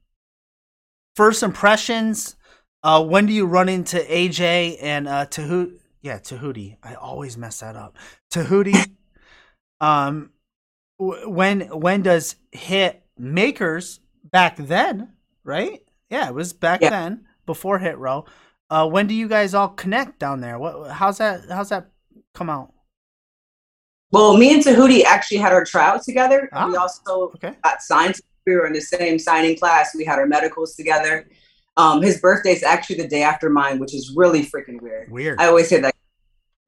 first 1.15 1.43
impressions. 1.43 2.35
Uh, 2.81 3.03
when 3.03 3.25
do 3.25 3.33
you 3.33 3.45
run 3.45 3.67
into 3.67 3.97
AJ 3.97 4.77
and 4.81 5.07
uh, 5.07 5.25
Tehuti? 5.25 5.79
Yeah, 6.01 6.19
Tehuti. 6.19 6.77
I 6.81 6.93
always 6.95 7.37
mess 7.37 7.59
that 7.59 7.75
up. 7.75 7.97
Tehuti. 8.31 8.75
um, 9.81 10.31
when 10.97 11.61
when 11.61 12.01
does 12.01 12.35
hit 12.51 13.03
makers 13.17 13.99
back 14.23 14.57
then, 14.57 15.13
right? 15.43 15.81
Yeah, 16.09 16.27
it 16.27 16.33
was 16.33 16.53
back 16.53 16.81
yeah. 16.81 16.89
then 16.89 17.25
before 17.45 17.79
Hit 17.79 17.97
Row. 17.97 18.25
Uh, 18.69 18.87
when 18.87 19.07
do 19.07 19.13
you 19.13 19.27
guys 19.27 19.53
all 19.53 19.69
connect 19.69 20.19
down 20.19 20.41
there? 20.41 20.59
What? 20.59 20.91
How's 20.91 21.17
that? 21.17 21.41
How's 21.49 21.69
that 21.69 21.89
come 22.33 22.49
out? 22.49 22.73
Well, 24.11 24.37
me 24.37 24.53
and 24.53 24.63
Tehuti 24.63 25.03
actually 25.03 25.37
had 25.37 25.53
our 25.53 25.63
tryouts 25.63 26.05
together. 26.05 26.49
Ah, 26.51 26.67
we 26.67 26.75
also 26.75 27.31
okay. 27.35 27.53
got 27.63 27.81
signed. 27.81 28.15
We 28.45 28.55
were 28.55 28.67
in 28.67 28.73
the 28.73 28.81
same 28.81 29.19
signing 29.19 29.57
class. 29.57 29.95
We 29.95 30.05
had 30.05 30.19
our 30.19 30.27
medicals 30.27 30.75
together. 30.75 31.27
Um, 31.77 32.01
his 32.01 32.19
birthday 32.19 32.51
is 32.51 32.63
actually 32.63 32.97
the 32.97 33.07
day 33.07 33.23
after 33.23 33.49
mine, 33.49 33.79
which 33.79 33.93
is 33.93 34.13
really 34.15 34.45
freaking 34.45 34.81
weird. 34.81 35.11
Weird. 35.11 35.39
I 35.39 35.47
always 35.47 35.69
say 35.69 35.79
that 35.79 35.95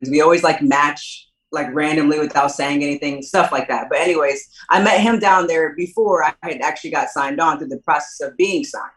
we 0.09 0.21
always 0.21 0.43
like 0.43 0.61
match 0.61 1.27
like 1.51 1.73
randomly 1.73 2.19
without 2.19 2.51
saying 2.51 2.81
anything, 2.81 3.21
stuff 3.21 3.51
like 3.51 3.67
that. 3.67 3.87
But 3.89 3.99
anyways, 3.99 4.49
I 4.69 4.81
met 4.81 5.01
him 5.01 5.19
down 5.19 5.47
there 5.47 5.75
before 5.75 6.23
I 6.23 6.33
had 6.43 6.61
actually 6.61 6.91
got 6.91 7.09
signed 7.09 7.41
on 7.41 7.59
through 7.59 7.67
the 7.67 7.79
process 7.79 8.25
of 8.25 8.37
being 8.37 8.63
signed. 8.63 8.91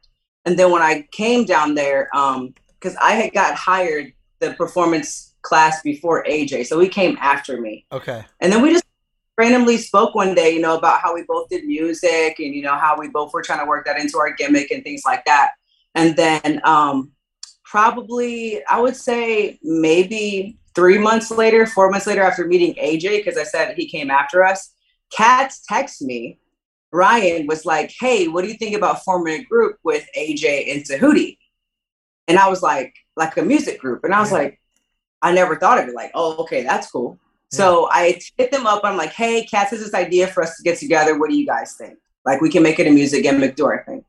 And 0.44 0.58
then 0.58 0.70
when 0.70 0.82
I 0.82 1.06
came 1.10 1.44
down 1.44 1.74
there, 1.74 2.08
um, 2.14 2.54
because 2.78 2.96
I 3.00 3.12
had 3.12 3.32
got 3.32 3.54
hired 3.54 4.12
the 4.40 4.52
performance 4.54 5.34
class 5.42 5.82
before 5.82 6.24
AJ, 6.24 6.66
so 6.66 6.78
he 6.78 6.88
came 6.88 7.16
after 7.20 7.60
me. 7.60 7.86
Okay. 7.90 8.24
And 8.40 8.52
then 8.52 8.62
we 8.62 8.70
just 8.70 8.84
randomly 9.36 9.78
spoke 9.78 10.14
one 10.14 10.34
day, 10.34 10.54
you 10.54 10.60
know, 10.60 10.76
about 10.76 11.00
how 11.00 11.14
we 11.14 11.24
both 11.26 11.48
did 11.48 11.64
music 11.64 12.38
and 12.38 12.54
you 12.54 12.62
know 12.62 12.76
how 12.76 12.96
we 12.98 13.08
both 13.08 13.32
were 13.32 13.42
trying 13.42 13.60
to 13.60 13.66
work 13.66 13.86
that 13.86 13.98
into 13.98 14.18
our 14.18 14.32
gimmick 14.32 14.70
and 14.70 14.82
things 14.84 15.02
like 15.04 15.24
that. 15.24 15.52
And 15.94 16.16
then 16.16 16.60
um, 16.64 17.12
probably 17.64 18.62
I 18.66 18.80
would 18.80 18.96
say 18.96 19.58
maybe 19.62 20.58
Three 20.74 20.98
months 20.98 21.30
later, 21.30 21.66
four 21.66 21.88
months 21.90 22.06
later, 22.06 22.22
after 22.22 22.46
meeting 22.46 22.74
AJ, 22.74 23.18
because 23.18 23.38
I 23.38 23.44
said 23.44 23.76
he 23.76 23.88
came 23.88 24.10
after 24.10 24.44
us, 24.44 24.74
Katz 25.10 25.62
text 25.66 26.02
me. 26.02 26.38
Ryan 26.92 27.46
was 27.46 27.64
like, 27.64 27.92
"Hey, 27.98 28.26
what 28.28 28.42
do 28.42 28.48
you 28.48 28.54
think 28.54 28.76
about 28.76 29.04
forming 29.04 29.40
a 29.40 29.44
group 29.44 29.78
with 29.84 30.06
AJ 30.16 30.72
and 30.72 30.84
Tehuti?" 30.84 31.38
And 32.26 32.38
I 32.38 32.48
was 32.48 32.62
like, 32.62 32.94
"Like 33.16 33.36
a 33.36 33.42
music 33.42 33.80
group," 33.80 34.02
and 34.04 34.12
I 34.12 34.20
was 34.20 34.32
like, 34.32 34.60
"I 35.22 35.32
never 35.32 35.56
thought 35.56 35.78
of 35.78 35.88
it." 35.88 35.94
Like, 35.94 36.10
"Oh, 36.14 36.36
okay, 36.42 36.64
that's 36.64 36.90
cool." 36.90 37.18
So 37.56 37.88
I 37.90 38.20
hit 38.36 38.50
them 38.50 38.66
up. 38.66 38.82
I'm 38.84 38.96
like, 38.96 39.12
"Hey, 39.12 39.44
Katz 39.44 39.70
has 39.70 39.80
this 39.80 39.94
idea 39.94 40.26
for 40.26 40.42
us 40.42 40.56
to 40.56 40.62
get 40.62 40.78
together. 40.78 41.18
What 41.18 41.30
do 41.30 41.36
you 41.36 41.46
guys 41.46 41.74
think? 41.74 41.98
Like, 42.24 42.40
we 42.40 42.50
can 42.50 42.62
make 42.62 42.78
it 42.78 42.86
a 42.86 42.90
music 42.90 43.22
gimmick 43.22 43.56
door 43.56 43.84
thing." 43.86 44.04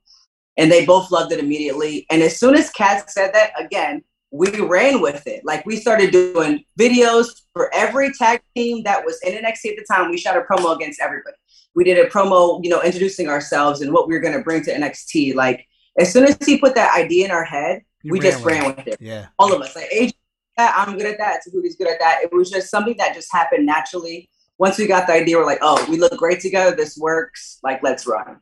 And 0.57 0.71
they 0.71 0.85
both 0.85 1.11
loved 1.11 1.31
it 1.33 1.39
immediately. 1.39 2.05
And 2.09 2.21
as 2.21 2.39
soon 2.39 2.55
as 2.55 2.69
Katz 2.69 3.13
said 3.13 3.33
that, 3.33 3.51
again, 3.59 4.03
we 4.31 4.49
ran 4.59 5.01
with 5.01 5.25
it. 5.27 5.41
Like 5.45 5.65
we 5.65 5.77
started 5.77 6.11
doing 6.11 6.63
videos 6.79 7.27
for 7.53 7.73
every 7.73 8.11
tag 8.13 8.41
team 8.55 8.83
that 8.83 9.03
was 9.05 9.19
in 9.23 9.33
NXT 9.33 9.71
at 9.71 9.77
the 9.77 9.85
time. 9.89 10.11
We 10.11 10.17
shot 10.17 10.37
a 10.37 10.41
promo 10.41 10.75
against 10.75 10.99
everybody. 11.01 11.35
We 11.73 11.83
did 11.83 11.97
a 12.05 12.09
promo, 12.09 12.61
you 12.63 12.69
know, 12.69 12.81
introducing 12.81 13.27
ourselves 13.27 13.81
and 13.81 13.93
what 13.93 14.07
we 14.07 14.13
were 14.13 14.19
going 14.19 14.37
to 14.37 14.43
bring 14.43 14.63
to 14.63 14.73
NXT. 14.73 15.35
Like 15.35 15.65
as 15.99 16.11
soon 16.11 16.25
as 16.25 16.37
he 16.45 16.57
put 16.57 16.75
that 16.75 16.95
idea 16.97 17.25
in 17.25 17.31
our 17.31 17.45
head, 17.45 17.81
You 18.03 18.11
we 18.11 18.19
just 18.19 18.43
with 18.43 18.53
ran 18.53 18.71
it. 18.71 18.77
with 18.77 18.87
it. 18.87 18.97
Yeah. 18.99 19.27
All 19.39 19.53
of 19.53 19.61
us, 19.61 19.75
like 19.75 19.89
AJ, 19.91 20.13
I'm 20.57 20.97
good 20.97 21.07
at 21.07 21.17
that. 21.17 21.41
Tehuti's 21.45 21.75
good 21.75 21.89
at 21.89 21.99
that. 21.99 22.21
It 22.23 22.33
was 22.33 22.49
just 22.49 22.69
something 22.69 22.95
that 22.97 23.13
just 23.13 23.29
happened 23.31 23.65
naturally. 23.65 24.29
Once 24.57 24.77
we 24.77 24.87
got 24.87 25.05
the 25.05 25.13
idea, 25.13 25.37
we're 25.37 25.45
like, 25.45 25.59
oh, 25.61 25.85
we 25.89 25.97
look 25.97 26.17
great 26.17 26.39
together. 26.39 26.75
This 26.75 26.97
works. 26.97 27.59
Like, 27.61 27.83
let's 27.83 28.07
run. 28.07 28.39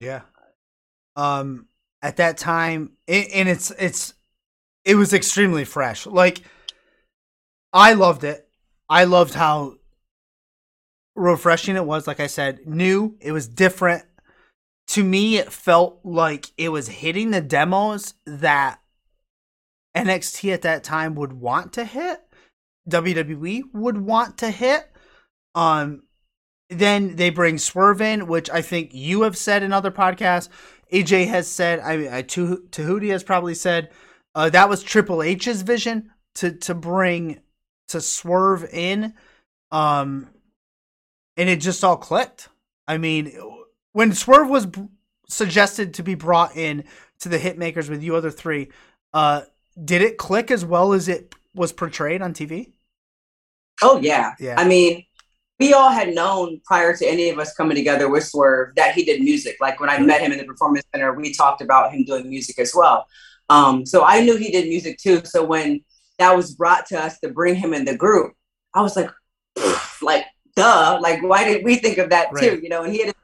Yeah. 0.00 0.22
Um, 1.16 1.68
at 2.02 2.16
that 2.16 2.38
time, 2.38 2.92
it, 3.06 3.28
and 3.32 3.48
it's 3.48 3.70
it's 3.78 4.14
it 4.84 4.96
was 4.96 5.12
extremely 5.12 5.64
fresh. 5.64 6.06
Like, 6.06 6.42
I 7.72 7.94
loved 7.94 8.24
it. 8.24 8.48
I 8.88 9.04
loved 9.04 9.34
how 9.34 9.76
refreshing 11.14 11.76
it 11.76 11.86
was. 11.86 12.06
Like 12.06 12.20
I 12.20 12.26
said, 12.26 12.66
new. 12.66 13.16
It 13.20 13.32
was 13.32 13.46
different. 13.46 14.04
To 14.88 15.04
me, 15.04 15.38
it 15.38 15.52
felt 15.52 16.00
like 16.04 16.50
it 16.58 16.68
was 16.68 16.88
hitting 16.88 17.30
the 17.30 17.40
demos 17.40 18.14
that 18.26 18.80
NXT 19.96 20.52
at 20.52 20.62
that 20.62 20.84
time 20.84 21.14
would 21.14 21.32
want 21.32 21.72
to 21.74 21.84
hit. 21.84 22.20
WWE 22.88 23.62
would 23.72 23.98
want 23.98 24.38
to 24.38 24.50
hit. 24.50 24.90
Um, 25.54 26.02
then 26.68 27.16
they 27.16 27.30
bring 27.30 27.58
Swerve 27.58 28.00
in, 28.00 28.26
which 28.26 28.50
I 28.50 28.62
think 28.62 28.90
you 28.92 29.22
have 29.22 29.36
said 29.36 29.62
in 29.62 29.72
other 29.72 29.90
podcasts. 29.90 30.48
AJ 30.92 31.28
has 31.28 31.48
said, 31.48 31.80
I 31.80 31.96
mean, 31.96 32.08
uh, 32.08 32.22
Tehuti 32.22 33.10
has 33.10 33.22
probably 33.22 33.54
said 33.54 33.90
uh, 34.34 34.50
that 34.50 34.68
was 34.68 34.82
Triple 34.82 35.22
H's 35.22 35.62
vision 35.62 36.10
to 36.36 36.52
to 36.52 36.74
bring 36.74 37.40
to 37.88 38.00
Swerve 38.00 38.64
in, 38.64 39.14
um, 39.70 40.28
and 41.36 41.48
it 41.48 41.60
just 41.60 41.84
all 41.84 41.96
clicked. 41.96 42.48
I 42.88 42.98
mean, 42.98 43.32
when 43.92 44.12
Swerve 44.12 44.48
was 44.48 44.66
b- 44.66 44.88
suggested 45.28 45.94
to 45.94 46.02
be 46.02 46.14
brought 46.14 46.56
in 46.56 46.84
to 47.20 47.28
the 47.28 47.38
Hitmakers 47.38 47.88
with 47.88 48.02
you 48.02 48.16
other 48.16 48.30
three, 48.30 48.70
uh, 49.12 49.42
did 49.82 50.02
it 50.02 50.18
click 50.18 50.50
as 50.50 50.64
well 50.64 50.92
as 50.92 51.08
it 51.08 51.34
was 51.54 51.72
portrayed 51.72 52.22
on 52.22 52.32
TV? 52.32 52.72
Oh 53.82 53.98
yeah. 53.98 54.34
Yeah. 54.38 54.54
I 54.58 54.66
mean, 54.66 55.04
we 55.60 55.72
all 55.72 55.90
had 55.90 56.14
known 56.14 56.60
prior 56.64 56.96
to 56.96 57.06
any 57.06 57.30
of 57.30 57.38
us 57.38 57.54
coming 57.54 57.76
together 57.76 58.10
with 58.10 58.24
Swerve 58.24 58.74
that 58.76 58.94
he 58.94 59.04
did 59.04 59.20
music. 59.22 59.56
Like 59.60 59.80
when 59.80 59.90
I 59.90 59.98
met 59.98 60.20
him 60.20 60.32
in 60.32 60.38
the 60.38 60.44
performance 60.44 60.84
center, 60.92 61.12
we 61.12 61.32
talked 61.32 61.60
about 61.60 61.92
him 61.92 62.04
doing 62.04 62.28
music 62.28 62.58
as 62.58 62.72
well. 62.74 63.06
Um, 63.50 63.86
so 63.86 64.04
I 64.04 64.20
knew 64.20 64.36
he 64.36 64.50
did 64.50 64.68
music 64.68 64.98
too. 64.98 65.22
So 65.24 65.44
when 65.44 65.84
that 66.18 66.34
was 66.34 66.54
brought 66.54 66.86
to 66.86 67.00
us 67.00 67.18
to 67.20 67.28
bring 67.28 67.54
him 67.54 67.74
in 67.74 67.84
the 67.84 67.96
group, 67.96 68.32
I 68.74 68.80
was 68.80 68.96
like, 68.96 69.10
like, 70.02 70.24
duh, 70.56 70.98
like 71.00 71.22
why 71.22 71.44
did 71.44 71.64
we 71.64 71.76
think 71.76 71.98
of 71.98 72.10
that 72.10 72.30
too? 72.36 72.60
You 72.62 72.68
know, 72.68 72.82
and 72.82 72.92
he 72.92 73.04
had 73.04 73.14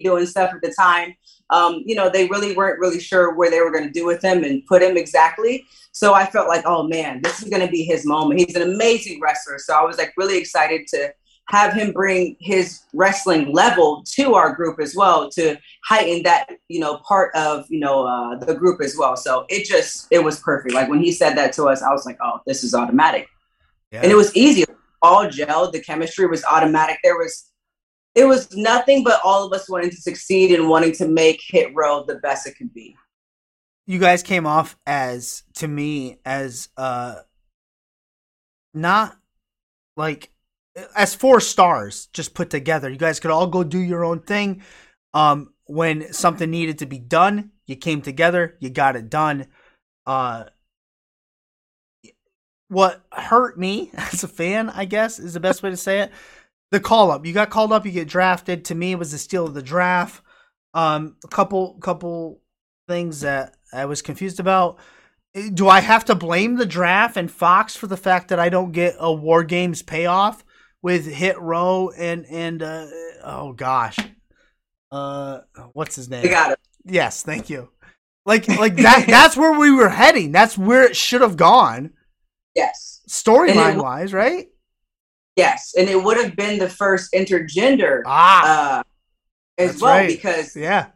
doing 0.00 0.26
stuff 0.26 0.52
at 0.52 0.62
the 0.62 0.74
time. 0.78 1.14
Um, 1.50 1.82
you 1.86 1.94
know, 1.94 2.10
they 2.10 2.26
really 2.26 2.54
weren't 2.54 2.80
really 2.80 3.00
sure 3.00 3.34
where 3.34 3.50
they 3.50 3.60
were 3.60 3.70
going 3.70 3.86
to 3.86 3.92
do 3.92 4.04
with 4.04 4.22
him 4.22 4.44
and 4.44 4.66
put 4.66 4.82
him 4.82 4.96
exactly. 4.96 5.64
So 5.92 6.12
I 6.12 6.26
felt 6.26 6.48
like, 6.48 6.64
oh 6.66 6.86
man, 6.88 7.20
this 7.22 7.42
is 7.42 7.48
going 7.48 7.64
to 7.64 7.70
be 7.70 7.84
his 7.84 8.04
moment. 8.04 8.40
He's 8.40 8.56
an 8.56 8.62
amazing 8.62 9.20
wrestler. 9.20 9.58
So 9.58 9.74
I 9.74 9.82
was 9.84 9.98
like 9.98 10.12
really 10.16 10.38
excited 10.38 10.86
to 10.88 11.12
have 11.48 11.72
him 11.72 11.92
bring 11.92 12.36
his 12.40 12.82
wrestling 12.92 13.52
level 13.52 14.02
to 14.14 14.34
our 14.34 14.52
group 14.54 14.80
as 14.80 14.94
well 14.96 15.30
to 15.30 15.56
heighten 15.84 16.22
that 16.24 16.48
you 16.68 16.80
know 16.80 16.98
part 17.08 17.34
of 17.36 17.64
you 17.68 17.78
know 17.78 18.04
uh, 18.04 18.36
the 18.36 18.54
group 18.54 18.80
as 18.82 18.96
well. 18.98 19.16
So 19.16 19.46
it 19.48 19.64
just 19.64 20.08
it 20.10 20.22
was 20.22 20.40
perfect. 20.40 20.74
Like 20.74 20.88
when 20.88 21.00
he 21.00 21.12
said 21.12 21.36
that 21.36 21.52
to 21.54 21.64
us, 21.66 21.82
I 21.82 21.90
was 21.90 22.04
like, 22.04 22.18
oh, 22.22 22.40
this 22.46 22.64
is 22.64 22.74
automatic, 22.74 23.28
Yeah. 23.92 24.02
and 24.02 24.10
it 24.10 24.16
was 24.16 24.34
easy. 24.36 24.64
All 25.02 25.26
gelled. 25.26 25.72
The 25.72 25.80
chemistry 25.80 26.26
was 26.26 26.44
automatic. 26.44 26.98
There 27.04 27.16
was 27.16 27.50
it 28.16 28.24
was 28.24 28.56
nothing 28.56 29.04
but 29.04 29.20
all 29.22 29.46
of 29.46 29.52
us 29.52 29.68
wanting 29.68 29.90
to 29.90 29.96
succeed 29.96 30.50
and 30.58 30.68
wanting 30.68 30.92
to 30.92 31.06
make 31.06 31.40
Hit 31.46 31.72
Row 31.74 32.02
the 32.04 32.16
best 32.16 32.46
it 32.48 32.56
could 32.56 32.72
be. 32.74 32.96
you 33.86 34.00
guys 34.00 34.22
came 34.24 34.46
off 34.46 34.76
as 34.86 35.44
to 35.54 35.68
me 35.68 36.18
as 36.24 36.68
uh 36.76 37.16
not 38.74 39.16
like 39.96 40.30
as 40.96 41.14
four 41.14 41.40
stars 41.40 42.08
just 42.12 42.34
put 42.34 42.50
together. 42.50 42.90
You 42.90 42.98
guys 42.98 43.20
could 43.20 43.30
all 43.30 43.46
go 43.46 43.64
do 43.64 43.78
your 43.78 44.04
own 44.04 44.20
thing. 44.20 44.62
Um 45.14 45.52
when 45.66 46.12
something 46.12 46.50
needed 46.50 46.78
to 46.78 46.86
be 46.86 46.98
done 46.98 47.50
you 47.66 47.76
came 47.76 48.00
together 48.02 48.56
you 48.60 48.70
got 48.70 48.96
it 48.96 49.10
done. 49.10 49.46
Uh 50.06 50.44
what 52.68 53.04
hurt 53.12 53.58
me 53.58 53.90
as 53.94 54.24
a 54.24 54.28
fan 54.28 54.70
i 54.70 54.84
guess 54.84 55.20
is 55.20 55.34
the 55.34 55.40
best 55.40 55.62
way 55.62 55.70
to 55.70 55.76
say 55.76 56.00
it 56.00 56.10
the 56.70 56.80
call 56.80 57.10
up 57.10 57.24
you 57.24 57.32
got 57.32 57.50
called 57.50 57.72
up 57.72 57.86
you 57.86 57.92
get 57.92 58.08
drafted 58.08 58.64
to 58.64 58.74
me 58.74 58.92
it 58.92 58.98
was 58.98 59.12
the 59.12 59.18
steal 59.18 59.46
of 59.46 59.54
the 59.54 59.62
draft 59.62 60.22
um 60.74 61.16
a 61.24 61.28
couple 61.28 61.74
couple 61.80 62.40
things 62.88 63.20
that 63.22 63.56
I 63.72 63.86
was 63.86 64.00
confused 64.00 64.38
about. 64.38 64.78
Eh, 65.34 65.50
Do 65.52 65.68
I 65.68 65.80
have 65.80 66.04
to 66.04 66.14
blame 66.14 66.54
the 66.56 66.64
draft 66.66 67.16
and 67.16 67.28
Fox 67.30 67.74
for 67.74 67.88
the 67.88 67.96
fact 67.96 68.28
that 68.28 68.38
I 68.38 68.48
don't 68.48 68.70
get 68.72 68.94
a 69.00 69.12
War 69.12 69.42
Games 69.42 69.82
payoff 69.82 70.44
with 70.82 71.04
Hit 71.06 71.36
Row 71.40 71.90
and 71.96 72.24
and 72.26 72.62
uh, 72.62 72.86
oh 73.24 73.52
gosh, 73.54 73.98
uh, 74.92 75.40
what's 75.72 75.96
his 75.96 76.08
name? 76.08 76.22
We 76.22 76.28
got 76.28 76.52
it. 76.52 76.60
Yes, 76.84 77.22
thank 77.24 77.50
you. 77.50 77.70
Like 78.24 78.46
like 78.48 78.76
that. 78.76 79.06
that's 79.08 79.36
where 79.36 79.58
we 79.58 79.72
were 79.72 79.88
heading. 79.88 80.30
That's 80.32 80.56
where 80.56 80.84
it 80.84 80.96
should 80.96 81.22
have 81.22 81.36
gone, 81.36 81.92
Yes. 82.54 83.02
storyline 83.08 83.82
wise, 83.82 84.12
right? 84.12 84.46
Yes, 85.36 85.74
and 85.76 85.88
it 85.88 86.02
would 86.02 86.16
have 86.16 86.34
been 86.34 86.58
the 86.58 86.68
first 86.68 87.12
intergender 87.12 88.02
Ah, 88.06 88.78
uh, 88.78 88.82
as 89.58 89.80
well 89.80 89.98
right. 89.98 90.08
because 90.08 90.56
yeah, 90.56 90.88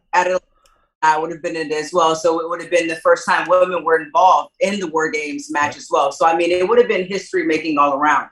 I 1.02 1.18
would 1.18 1.30
have 1.30 1.42
been 1.42 1.56
in 1.56 1.70
it 1.70 1.74
as 1.74 1.92
well. 1.92 2.14
So 2.16 2.40
it 2.40 2.48
would 2.48 2.60
have 2.60 2.70
been 2.70 2.88
the 2.88 2.96
first 2.96 3.26
time 3.26 3.46
women 3.48 3.84
were 3.84 4.00
involved 4.00 4.54
in 4.60 4.80
the 4.80 4.86
War 4.86 5.10
Games 5.10 5.50
match 5.50 5.76
as 5.76 5.88
well. 5.90 6.10
So 6.10 6.26
I 6.26 6.36
mean, 6.36 6.50
it 6.50 6.66
would 6.66 6.78
have 6.78 6.88
been 6.88 7.06
history 7.06 7.44
making 7.46 7.78
all 7.78 7.94
around. 7.94 8.28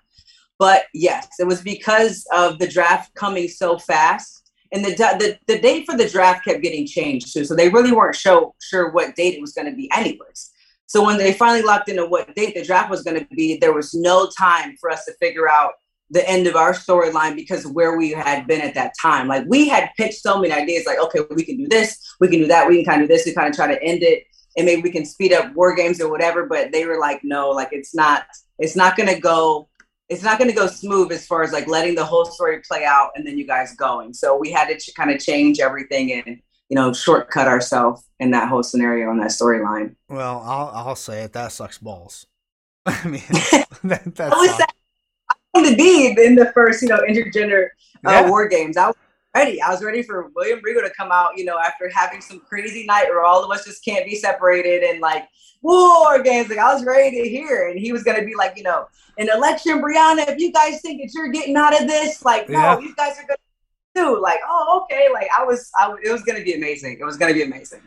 But 0.59 0.87
yes, 0.93 1.29
it 1.39 1.47
was 1.47 1.61
because 1.61 2.27
of 2.35 2.59
the 2.59 2.67
draft 2.67 3.15
coming 3.15 3.47
so 3.47 3.79
fast, 3.79 4.51
and 4.73 4.85
the 4.85 4.91
the, 4.93 5.39
the 5.47 5.61
date 5.61 5.85
for 5.87 5.97
the 5.97 6.09
draft 6.09 6.45
kept 6.45 6.63
getting 6.63 6.87
changed 6.87 7.33
too. 7.33 7.45
So 7.45 7.55
they 7.55 7.69
really 7.69 7.93
weren't 7.93 8.17
show, 8.17 8.55
sure 8.63 8.91
what 8.93 9.15
date 9.15 9.35
it 9.35 9.41
was 9.41 9.53
going 9.53 9.71
to 9.71 9.77
be, 9.77 9.91
anyways. 9.95 10.53
So 10.87 11.05
when 11.05 11.19
they 11.19 11.35
finally 11.35 11.63
locked 11.63 11.91
into 11.91 12.07
what 12.07 12.35
date 12.35 12.55
the 12.55 12.65
draft 12.65 12.91
was 12.91 13.03
going 13.03 13.21
to 13.21 13.27
be, 13.35 13.59
there 13.59 13.75
was 13.75 13.93
no 13.93 14.31
time 14.39 14.75
for 14.81 14.91
us 14.91 15.05
to 15.05 15.13
figure 15.21 15.49
out 15.49 15.73
the 16.11 16.29
end 16.29 16.47
of 16.47 16.57
our 16.57 16.73
storyline 16.73 17.37
because 17.37 17.65
of 17.65 17.73
where 17.73 17.97
we 17.97 18.11
had 18.11 18.47
been 18.47 18.61
at 18.61 18.75
that 18.75 18.95
time. 19.01 19.29
Like 19.29 19.45
we 19.47 19.69
had 19.69 19.91
pitched 19.97 20.23
so 20.23 20.41
many 20.41 20.53
ideas, 20.53 20.87
like, 20.87 20.99
okay, 20.99 21.21
we 21.31 21.45
can 21.45 21.57
do 21.57 21.69
this, 21.69 21.99
we 22.21 22.29
can 22.29 22.41
do 22.41 22.47
that, 22.47 22.67
we 22.67 22.77
can 22.77 22.85
kind 22.85 23.03
of 23.03 23.09
do 23.09 23.15
this, 23.15 23.27
we 23.27 23.35
kind 23.35 23.49
of 23.49 23.55
try 23.55 23.67
to 23.67 23.83
end 23.83 24.03
it, 24.03 24.25
and 24.57 24.65
maybe 24.65 24.83
we 24.83 24.91
can 24.91 25.05
speed 25.05 25.33
up 25.33 25.55
war 25.55 25.75
games 25.75 26.01
or 26.01 26.11
whatever. 26.11 26.47
But 26.47 26.73
they 26.73 26.87
were 26.87 26.99
like, 26.99 27.21
no, 27.23 27.51
like 27.51 27.69
it's 27.73 27.95
not, 27.95 28.27
it's 28.59 28.77
not 28.77 28.97
gonna 28.97 29.19
go, 29.19 29.69
it's 30.09 30.23
not 30.23 30.39
gonna 30.39 30.55
go 30.55 30.67
smooth 30.67 31.13
as 31.13 31.27
far 31.27 31.43
as 31.43 31.53
like 31.53 31.69
letting 31.69 31.95
the 31.95 32.05
whole 32.05 32.25
story 32.25 32.63
play 32.67 32.85
out 32.85 33.11
and 33.15 33.27
then 33.27 33.37
you 33.37 33.47
guys 33.47 33.75
going. 33.77 34.15
So 34.15 34.37
we 34.37 34.51
had 34.51 34.69
to 34.69 34.79
ch- 34.79 34.95
kind 34.97 35.11
of 35.11 35.21
change 35.21 35.61
everything 35.61 36.13
and 36.13 36.41
you 36.71 36.75
know 36.75 36.93
shortcut 36.93 37.49
ourselves 37.49 38.07
in 38.21 38.31
that 38.31 38.49
whole 38.49 38.63
scenario 38.63 39.11
and 39.11 39.21
that 39.21 39.31
storyline. 39.31 39.95
well, 40.09 40.43
I'll 40.45 40.71
I'll 40.75 40.97
say 40.97 41.23
it. 41.23 41.35
That 41.35 41.53
sucks 41.53 41.79
balls. 41.79 42.27
I 42.87 43.07
mean, 43.07 43.23
that, 43.85 44.15
that 44.17 44.73
to 45.57 45.77
be 45.77 46.15
in 46.19 46.35
the 46.35 46.53
first, 46.53 46.83
you 46.83 46.89
know, 46.89 47.01
intergender 47.09 47.69
uh, 48.07 48.11
Yeah. 48.11 48.29
war 48.29 48.49
games. 48.49 48.77
I 48.77 48.89
was 48.89 48.97
ready. 49.35 49.61
I 49.63 49.71
was 49.71 49.83
ready 49.83 50.03
for 50.03 50.31
William 50.35 50.61
Regal 50.63 50.83
to 50.83 50.91
come 50.91 51.11
out, 51.13 51.37
you 51.37 51.45
know, 51.45 51.59
after 51.59 51.89
having 51.89 52.21
some 52.21 52.41
crazy 52.41 52.85
night 52.87 53.05
where 53.09 53.25
all 53.25 53.43
of 53.45 53.51
us 53.51 53.65
just 53.65 53.85
can't 53.85 54.05
be 54.05 54.15
separated 54.15 54.83
and 54.83 55.01
like 55.01 55.25
war 55.63 56.23
games. 56.23 56.49
Like 56.49 56.59
I 56.59 56.73
was 56.75 56.85
ready 56.85 57.23
to 57.23 57.29
hear, 57.29 57.69
and 57.69 57.79
he 57.79 57.93
was 57.93 58.03
gonna 58.03 58.25
be 58.25 58.35
like, 58.35 58.57
you 58.57 58.63
know, 58.63 58.87
an 59.19 59.29
election, 59.35 59.81
Briana. 59.83 60.29
If 60.29 60.39
you 60.39 60.53
guys 60.53 60.81
think 60.81 61.01
that 61.03 61.11
you're 61.15 61.29
getting 61.29 61.57
out 61.57 61.79
of 61.81 61.89
this, 61.89 62.25
like, 62.25 62.49
no, 62.49 62.59
Yeah. 62.59 62.79
you 62.79 62.95
guys 62.95 63.17
are 63.19 63.27
gonna 63.27 63.37
do. 63.95 64.21
Like, 64.21 64.39
oh, 64.47 64.83
okay. 64.85 65.09
Like 65.13 65.29
I 65.37 65.45
was, 65.45 65.71
I 65.79 65.93
it 66.05 66.11
was 66.13 66.23
gonna 66.23 66.43
be 66.43 66.55
amazing. 66.55 66.99
It 67.01 67.05
was 67.05 67.17
gonna 67.17 67.35
be 67.35 67.43
amazing. 67.43 67.81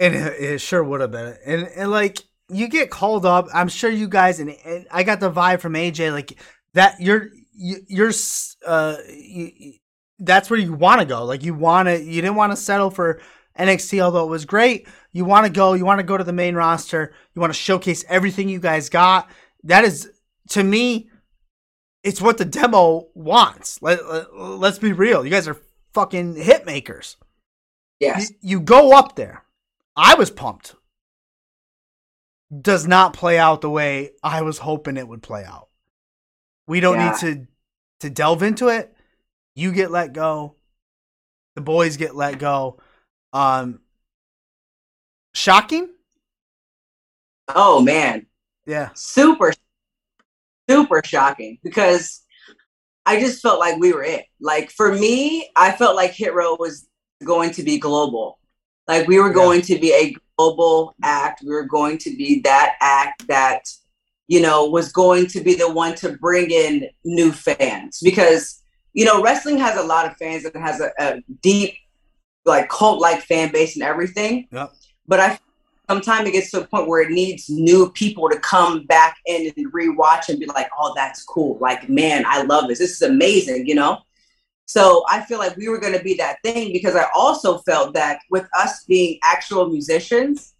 And 0.00 0.14
it, 0.14 0.40
it 0.40 0.58
sure 0.60 0.82
would 0.84 1.00
have 1.00 1.10
been. 1.10 1.36
And 1.44 1.68
and 1.74 1.90
like 1.90 2.20
you 2.50 2.68
get 2.68 2.88
called 2.90 3.26
up, 3.26 3.46
I'm 3.52 3.68
sure 3.68 3.90
you 3.90 4.08
guys 4.08 4.40
and, 4.40 4.56
and 4.64 4.86
I 4.90 5.02
got 5.02 5.20
the 5.20 5.30
vibe 5.30 5.60
from 5.60 5.74
AJ 5.74 6.12
like 6.12 6.38
that. 6.74 7.00
You're 7.00 7.28
you, 7.54 7.78
you're 7.88 8.12
uh 8.66 8.96
you, 9.08 9.74
that's 10.18 10.50
where 10.50 10.58
you 10.58 10.72
want 10.72 11.00
to 11.00 11.06
go. 11.06 11.24
Like 11.24 11.42
you 11.44 11.54
want 11.54 11.88
to 11.88 12.02
you 12.02 12.20
didn't 12.22 12.36
want 12.36 12.52
to 12.52 12.56
settle 12.56 12.90
for 12.90 13.20
NXT, 13.58 14.00
although 14.00 14.26
it 14.26 14.30
was 14.30 14.44
great. 14.44 14.86
You 15.12 15.24
want 15.24 15.46
to 15.46 15.52
go. 15.52 15.74
You 15.74 15.84
want 15.84 15.98
to 16.00 16.04
go 16.06 16.16
to 16.16 16.24
the 16.24 16.32
main 16.32 16.54
roster. 16.54 17.12
You 17.34 17.40
want 17.40 17.52
to 17.52 17.58
showcase 17.58 18.04
everything 18.08 18.48
you 18.48 18.60
guys 18.60 18.88
got. 18.88 19.28
That 19.64 19.84
is 19.84 20.10
to 20.50 20.62
me. 20.62 21.10
It's 22.04 22.20
what 22.22 22.38
the 22.38 22.44
demo 22.44 23.08
wants. 23.14 23.82
Let, 23.82 24.06
let, 24.08 24.34
let's 24.34 24.78
be 24.78 24.92
real. 24.92 25.24
You 25.24 25.30
guys 25.30 25.48
are 25.48 25.56
fucking 25.92 26.36
hit 26.36 26.64
makers 26.64 27.16
Yes. 28.00 28.30
you, 28.30 28.36
you 28.40 28.60
go 28.60 28.96
up 28.96 29.16
there. 29.16 29.44
I 29.96 30.14
was 30.14 30.30
pumped. 30.30 30.74
Does 32.60 32.86
not 32.86 33.12
play 33.12 33.38
out 33.38 33.60
the 33.60 33.68
way 33.70 34.12
I 34.22 34.42
was 34.42 34.58
hoping 34.58 34.96
it 34.96 35.08
would 35.08 35.22
play 35.22 35.44
out. 35.44 35.68
We 36.68 36.80
don't 36.80 36.96
Yeah. 36.96 37.10
need 37.10 37.18
to 37.20 37.46
to 38.00 38.10
delve 38.10 38.44
into 38.44 38.68
it. 38.68 38.94
You 39.56 39.72
get 39.72 39.90
let 39.90 40.12
go. 40.12 40.54
the 41.56 41.60
boys 41.62 41.96
get 41.96 42.14
let 42.14 42.38
go. 42.38 42.78
Um, 43.32 43.80
shocking. 45.34 45.88
Oh 47.48 47.80
man, 47.80 48.26
Yeah. 48.66 48.90
super, 48.94 49.52
super 50.68 51.02
shocking 51.04 51.58
because 51.64 52.22
I 53.06 53.18
just 53.18 53.42
felt 53.42 53.58
like 53.58 53.78
we 53.78 53.92
were 53.92 54.04
it. 54.04 54.26
Like 54.40 54.70
for 54.70 54.92
me, 54.94 55.50
I 55.56 55.72
felt 55.72 55.96
like 55.96 56.12
Hit 56.12 56.34
Row 56.34 56.56
was 56.60 56.86
going 57.24 57.50
to 57.52 57.62
be 57.62 57.78
global. 57.78 58.38
Like 58.86 59.08
we 59.08 59.18
were 59.18 59.28
Yeah. 59.28 59.34
going 59.34 59.62
to 59.62 59.78
be 59.78 59.92
a 59.94 60.16
global 60.36 60.94
act. 61.02 61.42
We 61.42 61.50
were 61.50 61.64
going 61.64 61.98
to 61.98 62.16
be 62.16 62.40
that 62.42 62.76
act 62.80 63.26
that, 63.28 63.64
you 64.28 64.40
know, 64.40 64.66
was 64.66 64.92
going 64.92 65.26
to 65.26 65.40
be 65.40 65.54
the 65.54 65.70
one 65.70 65.94
to 65.96 66.12
bring 66.18 66.50
in 66.50 66.88
new 67.04 67.32
fans 67.32 68.00
because, 68.02 68.62
you 68.92 69.04
know, 69.04 69.22
wrestling 69.22 69.58
has 69.58 69.76
a 69.76 69.82
lot 69.82 70.06
of 70.06 70.16
fans 70.16 70.44
and 70.44 70.62
has 70.62 70.80
a, 70.80 70.90
a 70.98 71.20
deep, 71.42 71.74
like 72.44 72.68
cult 72.68 73.00
like 73.00 73.22
fan 73.22 73.50
base 73.50 73.74
and 73.74 73.82
everything. 73.82 74.46
Yep. 74.52 74.72
But 75.06 75.20
I 75.20 75.38
sometimes 75.88 76.28
it 76.28 76.32
gets 76.32 76.50
to 76.50 76.60
a 76.60 76.66
point 76.66 76.86
where 76.86 77.00
it 77.00 77.10
needs 77.10 77.48
new 77.48 77.90
people 77.90 78.28
to 78.28 78.38
come 78.40 78.84
back 78.84 79.16
in 79.26 79.50
and 79.56 79.72
rewatch 79.72 80.28
and 80.28 80.38
be 80.38 80.46
like, 80.46 80.68
oh, 80.78 80.92
that's 80.94 81.24
cool. 81.24 81.58
Like, 81.60 81.88
man, 81.88 82.24
I 82.26 82.42
love 82.42 82.68
this. 82.68 82.78
This 82.78 82.92
is 82.92 83.02
amazing, 83.02 83.66
you 83.66 83.74
know? 83.74 84.02
So 84.66 85.02
I 85.08 85.22
feel 85.22 85.38
like 85.38 85.56
we 85.56 85.68
were 85.70 85.80
going 85.80 85.96
to 85.96 86.04
be 86.04 86.14
that 86.16 86.36
thing 86.44 86.74
because 86.74 86.94
I 86.94 87.06
also 87.16 87.58
felt 87.58 87.94
that 87.94 88.20
with 88.30 88.46
us 88.54 88.84
being 88.84 89.18
actual 89.24 89.70
musicians, 89.70 90.52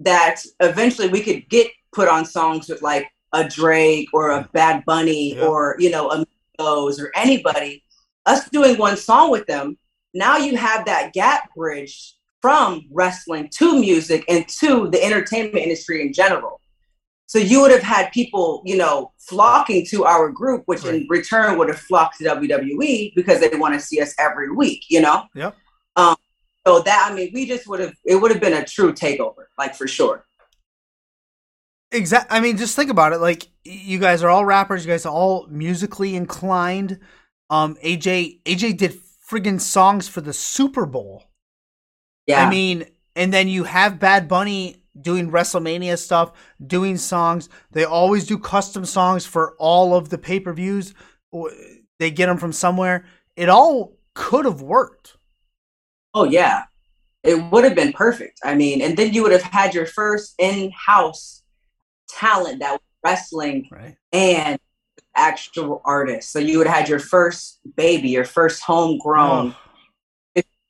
that 0.00 0.42
eventually 0.58 1.06
we 1.06 1.20
could 1.20 1.48
get 1.48 1.68
put 1.92 2.08
on 2.08 2.24
songs 2.24 2.68
with 2.68 2.82
like 2.82 3.06
a 3.32 3.48
Drake 3.48 4.08
or 4.12 4.30
a 4.30 4.48
Bad 4.52 4.84
Bunny 4.84 5.34
Yeah. 5.34 5.46
or, 5.46 5.76
you 5.78 5.90
know, 5.90 6.10
a 6.10 6.24
Migos 6.58 7.00
or 7.00 7.10
anybody. 7.14 7.84
Us 8.26 8.48
doing 8.50 8.78
one 8.78 8.96
song 8.96 9.30
with 9.30 9.46
them, 9.46 9.78
now 10.14 10.36
you 10.36 10.56
have 10.56 10.84
that 10.86 11.12
gap 11.12 11.54
bridge 11.54 12.14
from 12.40 12.82
wrestling 12.90 13.48
to 13.58 13.78
music 13.80 14.24
and 14.28 14.46
to 14.48 14.88
the 14.90 15.02
entertainment 15.02 15.56
industry 15.56 16.02
in 16.02 16.12
general. 16.12 16.60
So 17.26 17.38
you 17.38 17.62
would 17.62 17.70
have 17.70 17.82
had 17.82 18.12
people, 18.12 18.62
you 18.66 18.76
know, 18.76 19.12
flocking 19.18 19.86
to 19.86 20.04
our 20.04 20.28
group, 20.28 20.64
which 20.66 20.84
in 20.84 21.06
return 21.08 21.56
would 21.56 21.68
have 21.68 21.78
flocked 21.78 22.18
to 22.18 22.24
WWE 22.24 23.14
because 23.14 23.40
they 23.40 23.48
want 23.56 23.72
to 23.74 23.80
see 23.80 24.00
us 24.02 24.14
every 24.18 24.50
week, 24.50 24.84
you 24.90 25.00
know? 25.00 25.24
Yep. 25.34 25.56
Um, 25.96 26.16
so 26.66 26.80
that 26.80 27.08
I 27.10 27.14
mean, 27.14 27.30
we 27.32 27.46
just 27.46 27.66
would 27.68 27.80
have 27.80 27.94
it 28.04 28.16
would 28.16 28.30
have 28.30 28.40
been 28.40 28.52
a 28.52 28.64
true 28.64 28.92
takeover, 28.92 29.46
like 29.58 29.74
for 29.74 29.88
sure. 29.88 30.26
Exact. 31.92 32.32
I 32.32 32.40
mean, 32.40 32.56
just 32.56 32.74
think 32.74 32.90
about 32.90 33.12
it. 33.12 33.18
Like 33.18 33.48
you 33.64 33.98
guys 33.98 34.22
are 34.22 34.30
all 34.30 34.44
rappers. 34.44 34.84
You 34.84 34.90
guys 34.90 35.06
are 35.06 35.12
all 35.12 35.46
musically 35.48 36.16
inclined. 36.16 36.98
Um, 37.50 37.76
AJ 37.84 38.42
AJ 38.44 38.78
did 38.78 38.98
friggin' 39.28 39.60
songs 39.60 40.08
for 40.08 40.20
the 40.20 40.32
Super 40.32 40.86
Bowl. 40.86 41.24
Yeah. 42.26 42.46
I 42.46 42.50
mean, 42.50 42.86
and 43.14 43.32
then 43.32 43.48
you 43.48 43.64
have 43.64 43.98
Bad 43.98 44.26
Bunny 44.26 44.82
doing 45.00 45.30
WrestleMania 45.30 45.98
stuff, 45.98 46.32
doing 46.66 46.96
songs. 46.96 47.48
They 47.72 47.84
always 47.84 48.26
do 48.26 48.38
custom 48.38 48.84
songs 48.84 49.26
for 49.26 49.54
all 49.58 49.94
of 49.94 50.08
the 50.08 50.18
pay 50.18 50.40
per 50.40 50.52
views. 50.52 50.94
They 51.98 52.10
get 52.10 52.26
them 52.26 52.38
from 52.38 52.52
somewhere. 52.52 53.04
It 53.36 53.48
all 53.48 53.96
could 54.14 54.44
have 54.44 54.62
worked. 54.62 55.16
Oh 56.14 56.24
yeah, 56.24 56.64
it 57.22 57.34
would 57.50 57.64
have 57.64 57.74
been 57.74 57.92
perfect. 57.92 58.40
I 58.44 58.54
mean, 58.54 58.82
and 58.82 58.96
then 58.96 59.12
you 59.12 59.22
would 59.22 59.32
have 59.32 59.42
had 59.42 59.74
your 59.74 59.86
first 59.86 60.34
in-house 60.38 61.41
talent 62.18 62.60
that 62.60 62.72
was 62.72 62.80
wrestling 63.04 63.68
Right. 63.70 63.96
and 64.12 64.58
actual 65.16 65.82
artist. 65.84 66.32
So 66.32 66.38
you 66.38 66.58
would 66.58 66.66
have 66.66 66.76
had 66.76 66.88
your 66.88 66.98
first 66.98 67.60
baby, 67.76 68.10
your 68.10 68.24
first 68.24 68.62
homegrown 68.62 69.54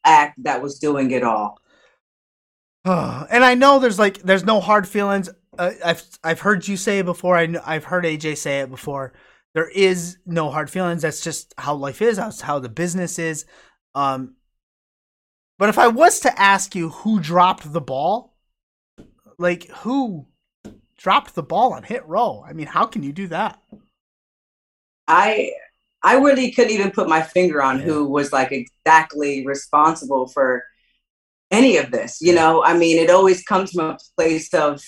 act 0.04 0.42
that 0.42 0.62
was 0.62 0.78
doing 0.78 1.10
it 1.12 1.22
all. 1.22 1.58
Oh. 2.84 3.26
and 3.30 3.44
I 3.44 3.54
know 3.54 3.78
there's 3.78 3.98
like 3.98 4.18
there's 4.22 4.44
no 4.44 4.60
hard 4.60 4.88
feelings. 4.88 5.28
Uh, 5.58 5.72
I've 5.84 6.02
I've 6.24 6.40
heard 6.40 6.66
you 6.66 6.76
say 6.76 6.98
it 7.00 7.06
before. 7.06 7.36
I 7.36 7.54
I've 7.64 7.84
heard 7.84 8.04
AJ 8.04 8.38
say 8.38 8.60
it 8.60 8.70
before. 8.70 9.12
There 9.54 9.68
is 9.68 10.16
no 10.24 10.50
hard 10.50 10.70
feelings. 10.70 11.02
That's 11.02 11.20
just 11.22 11.52
how 11.58 11.74
life 11.74 12.00
is. 12.00 12.16
That's 12.16 12.40
how 12.40 12.58
the 12.58 12.70
business 12.70 13.18
is. 13.18 13.44
Um, 13.94 14.36
but 15.58 15.68
if 15.68 15.78
I 15.78 15.88
was 15.88 16.20
to 16.20 16.40
ask 16.40 16.74
you 16.74 16.88
who 16.88 17.20
dropped 17.20 17.70
the 17.70 17.80
ball, 17.80 18.34
like 19.38 19.68
who 19.68 20.26
dropped 21.02 21.34
the 21.34 21.42
ball 21.42 21.72
on 21.72 21.82
hit 21.82 22.06
row? 22.06 22.44
I 22.46 22.52
mean, 22.52 22.66
how 22.66 22.86
can 22.86 23.02
you 23.02 23.12
do 23.12 23.26
that? 23.28 23.60
I 25.08 25.52
I 26.02 26.16
really 26.16 26.50
couldn't 26.52 26.72
even 26.72 26.90
put 26.90 27.08
my 27.08 27.22
finger 27.22 27.62
on 27.62 27.78
Yeah. 27.78 27.84
who 27.86 28.08
was 28.08 28.32
like 28.32 28.52
exactly 28.52 29.46
responsible 29.46 30.28
for 30.28 30.64
any 31.50 31.76
of 31.76 31.90
this. 31.90 32.20
You 32.20 32.34
know, 32.34 32.64
I 32.64 32.76
mean, 32.76 32.98
it 32.98 33.10
always 33.10 33.42
comes 33.44 33.72
from 33.72 33.90
a 33.90 33.98
place 34.16 34.52
of 34.54 34.82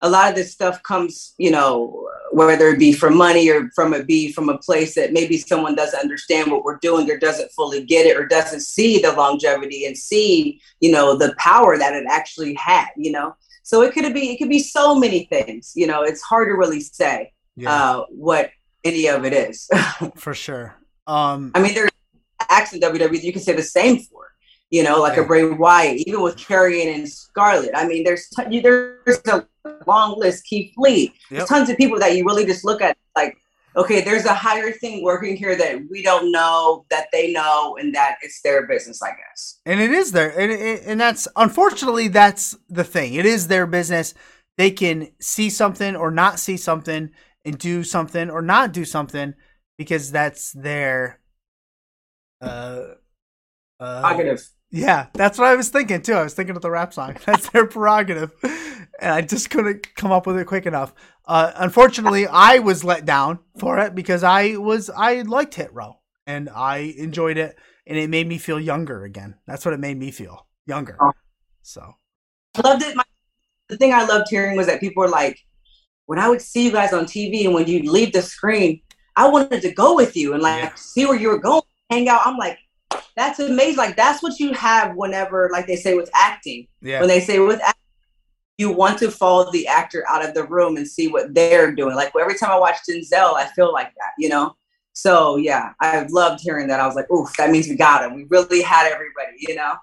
a 0.00 0.10
lot 0.10 0.30
of 0.30 0.36
this 0.36 0.52
stuff 0.52 0.82
comes, 0.82 1.34
you 1.38 1.50
know, 1.50 2.07
whether 2.38 2.68
it 2.68 2.78
be 2.78 2.92
from 2.92 3.16
money 3.16 3.50
or 3.50 3.70
from 3.74 3.92
it 3.92 4.06
be 4.06 4.32
from 4.32 4.48
a 4.48 4.56
place 4.58 4.94
that 4.94 5.12
maybe 5.12 5.36
someone 5.36 5.74
doesn't 5.74 6.00
understand 6.00 6.50
what 6.50 6.64
we're 6.64 6.78
doing 6.78 7.10
or 7.10 7.18
doesn't 7.18 7.50
fully 7.52 7.84
get 7.84 8.06
it 8.06 8.16
or 8.16 8.26
doesn't 8.26 8.60
see 8.60 8.98
the 9.00 9.12
longevity 9.12 9.84
and 9.84 9.96
see, 9.98 10.60
you 10.80 10.90
know, 10.90 11.16
the 11.16 11.34
power 11.38 11.76
that 11.76 11.94
it 11.94 12.04
actually 12.08 12.54
had, 12.54 12.88
you 12.96 13.12
know. 13.12 13.34
So 13.64 13.82
it 13.82 13.92
could 13.92 14.14
be 14.14 14.30
it 14.30 14.38
could 14.38 14.48
be 14.48 14.60
so 14.60 14.94
many 14.94 15.24
things, 15.24 15.72
you 15.74 15.86
know, 15.86 16.02
it's 16.02 16.22
hard 16.22 16.48
to 16.48 16.54
really 16.54 16.80
say 16.80 17.32
uh, 17.66 18.04
what 18.08 18.50
any 18.84 19.08
of 19.08 19.24
it 19.24 19.32
is. 19.32 19.68
for 20.16 20.32
sure. 20.32 20.76
Um, 21.06 21.52
I 21.54 21.60
mean, 21.60 21.74
there's 21.74 21.90
acts 22.48 22.72
in 22.72 22.80
WWE 22.80 23.22
you 23.22 23.32
can 23.32 23.42
say 23.42 23.52
the 23.52 23.62
same 23.62 23.98
for. 23.98 24.28
You 24.70 24.82
know, 24.82 25.00
like 25.00 25.16
Yeah. 25.16 25.22
a 25.22 25.26
Bray 25.26 25.44
Wyatt, 25.48 25.96
even 26.06 26.20
with 26.20 26.36
Karrion 26.36 26.94
and 26.94 27.08
Scarlett 27.08 27.70
I 27.74 27.86
mean, 27.86 28.04
there's 28.04 28.28
t- 28.28 28.60
there's 28.60 29.20
a 29.26 29.46
long 29.86 30.18
list. 30.18 30.44
Keith 30.44 30.72
Lee. 30.76 31.04
Yep. 31.04 31.12
There's 31.30 31.48
tons 31.48 31.70
of 31.70 31.76
people 31.76 31.98
that 31.98 32.16
you 32.16 32.24
really 32.24 32.44
just 32.46 32.64
look 32.64 32.80
at 32.82 32.96
like, 33.16 33.36
okay, 33.76 34.00
there's 34.00 34.24
a 34.24 34.34
higher 34.34 34.72
thing 34.72 35.02
working 35.04 35.36
here 35.36 35.54
that 35.56 35.80
we 35.90 36.02
don't 36.02 36.32
know 36.32 36.84
that 36.90 37.06
they 37.12 37.32
know, 37.32 37.76
and 37.76 37.94
that 37.94 38.16
it's 38.22 38.40
their 38.42 38.66
business, 38.66 39.00
I 39.02 39.10
guess. 39.10 39.60
and 39.66 39.80
it 39.80 39.90
is 39.92 40.12
there 40.12 40.30
and, 40.38 40.50
and 40.50 40.80
and 40.84 41.00
that's 41.00 41.28
unfortunately 41.36 42.08
that's 42.08 42.56
the 42.68 42.84
thing 42.84 43.14
it 43.14 43.26
is 43.26 43.46
their 43.48 43.66
business 43.66 44.14
they 44.56 44.70
can 44.70 45.08
see 45.20 45.48
something 45.50 45.94
or 45.94 46.10
not 46.10 46.40
see 46.40 46.56
something 46.56 47.10
and 47.44 47.58
do 47.58 47.84
something 47.84 48.30
or 48.30 48.42
not 48.42 48.72
do 48.72 48.84
something 48.84 49.34
because 49.76 50.10
that's 50.10 50.52
their 50.52 51.20
uh 52.40 52.94
uh. 53.78 54.00
Yeah 54.70 55.06
that's 55.14 55.38
what 55.38 55.46
i 55.48 55.54
was 55.54 55.68
thinking 55.70 56.02
too 56.02 56.12
i 56.12 56.22
was 56.22 56.34
thinking 56.34 56.54
of 56.56 56.62
the 56.62 56.70
rap 56.70 56.92
song 56.92 57.16
that's 57.26 57.48
their 57.50 57.66
prerogative 57.66 58.32
and 58.42 59.12
i 59.12 59.20
just 59.20 59.50
couldn't 59.50 59.94
come 59.94 60.12
up 60.12 60.26
with 60.26 60.36
it 60.38 60.46
quick 60.46 60.66
enough 60.66 60.92
uh 61.26 61.52
unfortunately 61.56 62.26
i 62.26 62.58
was 62.58 62.84
let 62.84 63.04
down 63.04 63.38
for 63.58 63.78
it 63.78 63.94
because 63.94 64.22
i 64.22 64.56
was 64.56 64.90
i 64.90 65.22
liked 65.22 65.54
hit 65.54 65.72
row 65.72 65.98
and 66.26 66.48
i 66.50 66.94
enjoyed 66.98 67.38
it 67.38 67.56
and 67.86 67.96
it 67.96 68.10
made 68.10 68.26
me 68.28 68.36
feel 68.36 68.60
younger 68.60 69.04
again 69.04 69.34
that's 69.46 69.64
what 69.64 69.72
it 69.72 69.80
made 69.80 69.96
me 69.98 70.10
feel 70.10 70.46
younger 70.66 70.96
Oh. 71.00 71.12
so 71.62 71.94
I 72.54 72.60
loved 72.68 72.82
it. 72.82 72.96
My, 72.96 73.04
the 73.68 73.76
thing 73.76 73.92
I 73.92 74.04
loved 74.04 74.26
hearing 74.30 74.56
was 74.56 74.66
that 74.66 74.80
people 74.80 75.02
were 75.02 75.08
like, 75.08 75.38
when 76.06 76.18
I 76.18 76.28
would 76.28 76.40
see 76.42 76.64
you 76.64 76.72
guys 76.72 76.92
on 76.92 77.04
TV 77.04 77.44
and 77.44 77.54
when 77.54 77.66
you 77.68 77.88
leave 77.88 78.12
the 78.12 78.20
screen, 78.22 78.80
I 79.14 79.28
wanted 79.28 79.62
to 79.62 79.72
go 79.72 79.94
with 79.94 80.16
you 80.16 80.32
and 80.34 80.42
like 80.42 80.62
Yeah. 80.62 80.74
see 80.74 81.06
where 81.06 81.16
you 81.16 81.28
were 81.28 81.38
going, 81.38 81.62
hang 81.90 82.08
out. 82.08 82.22
I'm 82.26 82.36
like, 82.36 82.58
that's 83.18 83.40
amazing. 83.40 83.76
Like 83.76 83.96
that's 83.96 84.22
what 84.22 84.38
you 84.38 84.52
have 84.52 84.94
whenever, 84.96 85.50
like 85.52 85.66
they 85.66 85.76
say 85.76 85.94
with 85.94 86.10
acting, 86.14 86.68
yeah 86.80 87.00
when 87.00 87.08
they 87.08 87.20
say 87.20 87.38
with 87.40 87.60
acting, 87.60 87.74
you 88.58 88.70
want 88.72 88.98
to 88.98 89.10
follow 89.10 89.50
the 89.52 89.66
actor 89.66 90.04
out 90.08 90.24
of 90.24 90.34
the 90.34 90.44
room 90.44 90.76
and 90.76 90.86
see 90.86 91.08
what 91.08 91.34
they're 91.34 91.72
doing. 91.72 91.96
Like 91.96 92.12
every 92.18 92.36
time 92.38 92.50
I 92.50 92.58
watch 92.58 92.76
Denzel, 92.88 93.34
I 93.34 93.46
feel 93.54 93.72
like 93.72 93.88
that, 93.96 94.12
you 94.18 94.28
know. 94.28 94.54
So 94.92 95.36
yeah, 95.36 95.72
I 95.80 96.06
loved 96.10 96.40
hearing 96.42 96.66
that. 96.68 96.80
I 96.80 96.86
was 96.86 96.96
like, 96.96 97.10
oof, 97.10 97.36
that 97.36 97.50
means 97.50 97.68
we 97.68 97.76
got 97.76 98.04
him. 98.04 98.14
We 98.14 98.26
really 98.30 98.62
had 98.62 98.90
everybody, 98.90 99.36
you 99.38 99.54
know. 99.54 99.74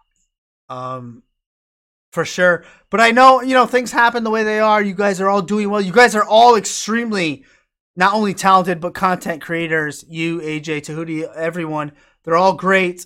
um 0.69 1.21
for 2.11 2.23
sure 2.23 2.63
but 2.89 3.01
i 3.01 3.11
know 3.11 3.41
you 3.41 3.53
know 3.53 3.65
things 3.65 3.91
happen 3.91 4.23
the 4.23 4.29
way 4.29 4.43
they 4.43 4.61
are 4.61 4.81
you 4.81 4.93
guys 4.93 5.19
are 5.19 5.29
all 5.29 5.41
doing 5.41 5.69
well 5.69 5.81
you 5.81 5.91
guys 5.91 6.15
are 6.15 6.23
all 6.23 6.55
extremely 6.55 7.43
not 7.97 8.13
only 8.13 8.33
talented 8.33 8.79
but 8.79 8.93
content 8.93 9.41
creators 9.41 10.05
you 10.07 10.39
aj 10.39 10.81
tehuti 10.81 11.27
everyone 11.35 11.91
they're 12.23 12.37
all 12.37 12.53
great 12.53 13.05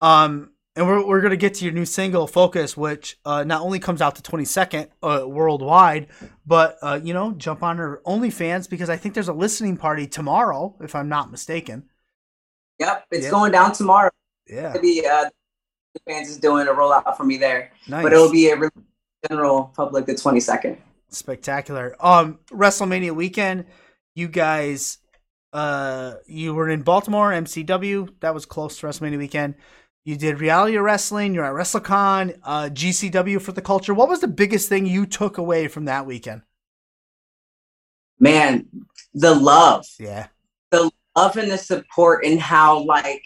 um 0.00 0.50
and 0.74 0.86
we're, 0.86 1.06
we're 1.06 1.20
gonna 1.22 1.36
get 1.36 1.54
to 1.54 1.64
your 1.64 1.72
new 1.72 1.84
single 1.86 2.26
focus 2.26 2.76
which 2.76 3.18
uh 3.24 3.44
not 3.44 3.62
only 3.62 3.78
comes 3.78 4.02
out 4.02 4.14
the 4.14 4.22
22nd 4.22 4.88
uh, 5.02 5.24
worldwide 5.26 6.08
but 6.46 6.76
uh 6.82 6.98
you 7.02 7.14
know 7.14 7.32
jump 7.32 7.62
on 7.62 7.78
her 7.78 8.00
onlyfans 8.06 8.68
because 8.68 8.90
i 8.90 8.96
think 8.96 9.14
there's 9.14 9.28
a 9.28 9.32
listening 9.32 9.76
party 9.76 10.06
tomorrow 10.06 10.74
if 10.80 10.94
i'm 10.94 11.08
not 11.08 11.30
mistaken 11.30 11.84
Yep, 12.78 13.06
it's 13.10 13.24
Yeah. 13.24 13.30
going 13.30 13.52
down 13.52 13.72
tomorrow. 13.72 14.10
yeah 14.46 14.72
Maybe 14.74 15.06
uh, 15.06 15.30
the 15.94 16.00
fans 16.06 16.28
is 16.28 16.36
doing 16.36 16.68
a 16.68 16.72
rollout 16.72 17.16
for 17.16 17.24
me 17.24 17.38
there. 17.38 17.72
nice 17.88 18.02
but 18.02 18.12
it'll 18.12 18.30
be 18.30 18.50
a 18.50 18.60
general 19.30 19.72
public 19.74 20.04
the 20.04 20.12
22nd. 20.12 20.76
spectacular. 21.08 21.96
Um, 22.00 22.38
WrestleMania 22.50 23.12
weekend, 23.12 23.64
you 24.14 24.28
guys, 24.28 24.98
uh, 25.54 26.16
you 26.26 26.52
were 26.52 26.68
in 26.68 26.82
Baltimore, 26.82 27.30
MCW. 27.32 28.10
That 28.20 28.34
was 28.34 28.44
close 28.44 28.78
to 28.80 28.86
WrestleMania 28.86 29.16
weekend. 29.16 29.54
You 30.06 30.16
did 30.16 30.38
reality 30.40 30.76
wrestling. 30.76 31.34
You're 31.34 31.44
at 31.44 31.52
WrestleCon, 31.52 32.38
uh, 32.44 32.70
GCW 32.72 33.42
for 33.42 33.50
the 33.50 33.60
culture. 33.60 33.92
What 33.92 34.08
was 34.08 34.20
the 34.20 34.28
biggest 34.28 34.68
thing 34.68 34.86
you 34.86 35.04
took 35.04 35.36
away 35.36 35.66
from 35.66 35.86
that 35.86 36.06
weekend? 36.06 36.42
Man, 38.20 38.68
the 39.14 39.34
love. 39.34 39.84
Yeah. 39.98 40.28
The 40.70 40.92
love 41.16 41.36
and 41.36 41.50
the 41.50 41.58
support 41.58 42.24
and 42.24 42.40
how 42.40 42.84
like 42.84 43.24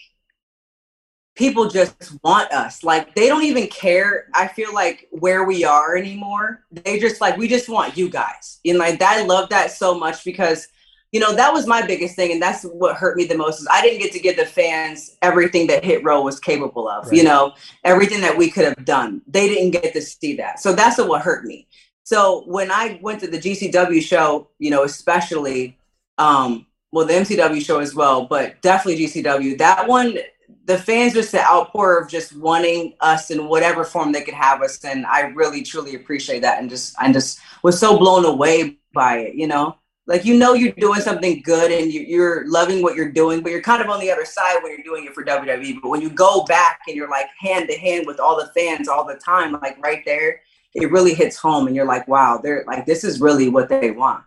people 1.34 1.68
just 1.68 2.16
want 2.24 2.50
us. 2.50 2.82
Like 2.82 3.14
they 3.14 3.28
don't 3.28 3.44
even 3.44 3.66
care. 3.66 4.28
I 4.32 4.48
feel 4.48 4.72
like 4.72 5.06
where 5.10 5.44
we 5.44 5.64
are 5.64 5.98
anymore. 5.98 6.64
They 6.72 6.98
just 6.98 7.20
like 7.20 7.36
we 7.36 7.46
just 7.46 7.68
want 7.68 7.98
you 7.98 8.08
guys. 8.08 8.58
And 8.64 8.78
like 8.78 9.02
I 9.02 9.22
love 9.24 9.50
that 9.50 9.70
so 9.70 9.98
much 9.98 10.24
because 10.24 10.66
you 11.12 11.20
know 11.20 11.34
that 11.34 11.52
was 11.52 11.66
my 11.66 11.84
biggest 11.84 12.14
thing 12.14 12.32
and 12.32 12.40
that's 12.40 12.62
what 12.64 12.96
hurt 12.96 13.16
me 13.16 13.24
the 13.24 13.36
most 13.36 13.60
is 13.60 13.68
i 13.72 13.82
didn't 13.82 14.00
get 14.00 14.12
to 14.12 14.20
give 14.20 14.36
the 14.36 14.46
fans 14.46 15.16
everything 15.22 15.66
that 15.66 15.84
hit 15.84 16.04
row 16.04 16.22
was 16.22 16.38
capable 16.38 16.88
of 16.88 17.06
right. 17.06 17.14
you 17.14 17.24
know 17.24 17.52
everything 17.84 18.20
that 18.20 18.36
we 18.36 18.50
could 18.50 18.64
have 18.64 18.84
done. 18.84 19.22
They 19.26 19.48
didn't 19.48 19.70
get 19.70 19.92
to 19.92 20.02
see 20.02 20.36
that. 20.36 20.60
So 20.60 20.72
that's 20.72 20.98
what 20.98 21.22
hurt 21.22 21.44
me. 21.44 21.66
So 22.02 22.44
when 22.46 22.70
i 22.70 22.98
went 23.02 23.20
to 23.20 23.28
the 23.28 23.38
gcw 23.38 24.02
show 24.02 24.48
you 24.58 24.70
know 24.70 24.84
especially 24.84 25.78
um 26.18 26.66
well 26.92 27.06
the 27.06 27.12
mcw 27.12 27.64
show 27.64 27.78
as 27.78 27.94
well 27.94 28.26
but 28.26 28.60
definitely 28.62 29.04
gcw 29.04 29.56
that 29.58 29.86
one 29.86 30.18
the 30.64 30.78
fans 30.78 31.14
just 31.14 31.30
the 31.30 31.40
outpour 31.44 31.98
of 31.98 32.08
just 32.08 32.36
wanting 32.36 32.94
us 33.00 33.30
in 33.30 33.46
whatever 33.46 33.84
form 33.84 34.10
they 34.10 34.22
could 34.22 34.34
have 34.34 34.60
us 34.62 34.84
and 34.84 35.06
i 35.06 35.20
really 35.20 35.62
truly 35.62 35.94
appreciate 35.94 36.40
that 36.40 36.60
and 36.60 36.68
just 36.68 36.96
i 36.98 37.12
just 37.12 37.38
was 37.62 37.78
so 37.78 37.96
blown 37.96 38.24
away 38.24 38.76
by 38.92 39.18
it 39.18 39.34
you 39.36 39.46
know 39.46 39.76
like 40.10 40.24
you 40.24 40.36
know 40.36 40.54
you're 40.54 40.72
doing 40.72 41.00
something 41.00 41.40
good 41.42 41.70
and 41.70 41.92
you, 41.92 42.20
are 42.20 42.44
loving 42.48 42.82
what 42.82 42.96
you're 42.96 43.12
doing 43.12 43.40
but 43.40 43.52
you're 43.52 43.62
kind 43.62 43.80
of 43.80 43.88
on 43.88 44.00
the 44.00 44.10
other 44.10 44.24
side 44.24 44.56
when 44.60 44.72
you're 44.72 44.82
doing 44.82 45.06
it 45.06 45.14
for 45.14 45.24
wwe 45.24 45.80
but 45.80 45.88
when 45.88 46.02
you 46.02 46.10
go 46.10 46.44
back 46.44 46.80
and 46.86 46.96
you're 46.96 47.08
like 47.08 47.28
hand 47.38 47.68
to 47.68 47.78
hand 47.78 48.06
with 48.06 48.18
all 48.18 48.36
the 48.36 48.50
fans 48.52 48.88
all 48.88 49.06
the 49.06 49.14
time 49.14 49.52
like 49.62 49.78
right 49.82 50.02
there 50.04 50.42
it 50.74 50.90
really 50.90 51.14
hits 51.14 51.36
home 51.36 51.66
and 51.68 51.74
you're 51.74 51.86
like 51.86 52.06
wow 52.08 52.38
they're 52.42 52.64
like 52.66 52.84
this 52.84 53.04
is 53.04 53.20
really 53.20 53.48
what 53.48 53.68
they 53.68 53.90
want. 53.90 54.22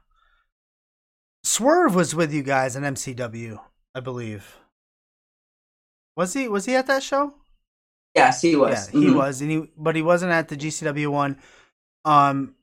Swerve 1.44 1.94
was 1.94 2.16
with 2.16 2.34
you 2.34 2.42
guys 2.42 2.76
in 2.76 2.84
mcw 2.84 3.60
i 3.94 4.00
believe. 4.00 4.58
Was 6.16 6.34
he 6.34 6.48
was 6.48 6.66
he 6.66 6.76
at 6.76 6.88
that 6.88 7.04
show? 7.04 7.34
Yes 8.16 8.42
he 8.42 8.56
was. 8.56 8.88
Yeah 8.94 9.00
he 9.00 9.08
mm-hmm. 9.08 9.18
was 9.18 9.42
and 9.42 9.52
he 9.52 9.70
but 9.78 9.96
he 9.96 10.02
wasn't 10.02 10.32
at 10.32 10.48
the 10.48 10.56
gcw 10.56 11.08
one. 11.10 11.38
Um 12.06 12.56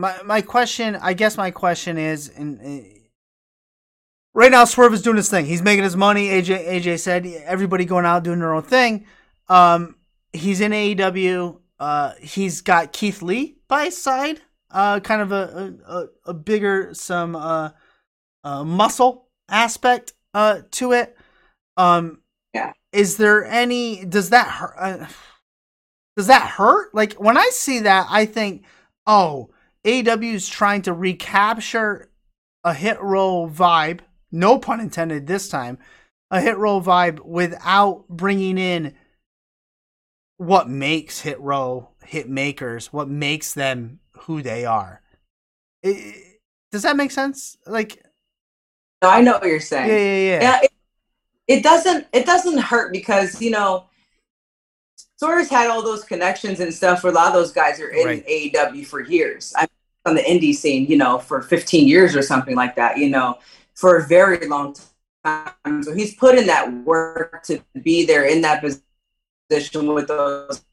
my 0.00 0.22
my 0.24 0.40
question, 0.40 0.96
I 0.96 1.12
guess 1.12 1.36
my 1.36 1.50
question 1.50 1.98
is, 1.98 2.28
in, 2.28 3.00
right 4.34 4.50
now 4.50 4.64
Swerve 4.64 4.94
is 4.94 5.02
doing 5.02 5.16
his 5.16 5.30
thing. 5.30 5.46
He's 5.46 5.62
making 5.62 5.84
his 5.84 5.96
money. 5.96 6.28
AJ 6.28 6.66
AJ 6.66 7.00
said 7.00 7.26
everybody 7.26 7.84
going 7.84 8.06
out 8.06 8.24
doing 8.24 8.38
their 8.38 8.54
own 8.54 8.62
thing. 8.62 9.06
Um, 9.48 9.96
he's 10.32 10.60
in 10.60 10.72
AEW. 10.72 11.60
Uh, 11.78 12.12
he's 12.20 12.60
got 12.60 12.92
Keith 12.92 13.22
Lee 13.22 13.56
by 13.68 13.86
his 13.86 14.00
side. 14.00 14.40
Uh, 14.70 15.00
kind 15.00 15.20
of 15.20 15.32
a 15.32 15.74
a, 15.86 16.30
a 16.30 16.34
bigger 16.34 16.94
some 16.94 17.36
uh, 17.36 17.70
uh 18.44 18.64
muscle 18.64 19.28
aspect 19.48 20.14
uh 20.34 20.60
to 20.70 20.92
it. 20.92 21.16
Um, 21.76 22.20
yeah. 22.54 22.72
Is 22.92 23.16
there 23.16 23.44
any? 23.44 24.04
Does 24.04 24.30
that 24.30 24.46
hurt? 24.48 24.74
Uh, 24.78 25.06
does 26.16 26.26
that 26.26 26.48
hurt? 26.48 26.94
Like 26.94 27.14
when 27.14 27.36
I 27.36 27.48
see 27.52 27.80
that, 27.80 28.06
I 28.10 28.26
think, 28.26 28.64
oh, 29.06 29.50
AEW 29.84 30.34
is 30.34 30.48
trying 30.48 30.82
to 30.82 30.92
recapture 30.92 32.10
a 32.64 32.74
hit 32.74 33.00
row 33.00 33.50
vibe, 33.52 34.00
no 34.30 34.58
pun 34.58 34.80
intended 34.80 35.26
this 35.26 35.48
time, 35.48 35.78
a 36.30 36.40
hit 36.40 36.58
row 36.58 36.80
vibe 36.80 37.20
without 37.24 38.04
bringing 38.08 38.58
in 38.58 38.94
what 40.36 40.68
makes 40.68 41.20
hit 41.20 41.40
row 41.40 41.88
hit 42.04 42.28
makers, 42.28 42.92
what 42.92 43.08
makes 43.08 43.54
them 43.54 44.00
who 44.12 44.42
they 44.42 44.64
are. 44.64 45.02
It, 45.82 46.38
does 46.70 46.82
that 46.82 46.96
make 46.96 47.10
sense? 47.10 47.56
Like, 47.66 48.02
no, 49.02 49.08
I 49.10 49.22
know 49.22 49.32
what 49.32 49.46
you're 49.46 49.60
saying. 49.60 49.88
Yeah, 49.88 49.96
yeah, 49.96 50.16
yeah. 50.16 50.40
yeah 50.42 50.60
it, 50.62 50.72
it 51.48 51.62
doesn't. 51.62 52.06
It 52.12 52.26
doesn't 52.26 52.58
hurt 52.58 52.92
because 52.92 53.40
you 53.40 53.50
know 53.50 53.89
Swerve's 55.20 55.50
had 55.50 55.68
all 55.68 55.82
those 55.82 56.02
connections 56.02 56.60
and 56.60 56.72
stuff 56.72 57.04
where 57.04 57.12
a 57.12 57.14
lot 57.14 57.26
of 57.26 57.34
those 57.34 57.52
guys 57.52 57.78
are 57.78 57.90
in 57.90 58.06
right. 58.06 58.26
AEW 58.26 58.86
for 58.86 59.02
years. 59.02 59.52
I'm 59.54 59.68
on 60.06 60.14
the 60.14 60.22
indie 60.22 60.54
scene, 60.54 60.86
you 60.86 60.96
know, 60.96 61.18
for 61.18 61.42
15 61.42 61.86
years 61.86 62.16
or 62.16 62.22
something 62.22 62.56
like 62.56 62.74
that, 62.76 62.96
you 62.96 63.10
know, 63.10 63.36
for 63.74 63.98
a 63.98 64.06
very 64.06 64.48
long 64.48 64.74
time. 65.22 65.82
So 65.82 65.92
he's 65.92 66.14
put 66.14 66.38
in 66.38 66.46
that 66.46 66.72
work 66.84 67.42
to 67.44 67.62
be 67.82 68.06
there 68.06 68.24
in 68.24 68.40
that 68.40 68.62
position 68.62 69.92
with 69.92 70.08
those 70.08 70.64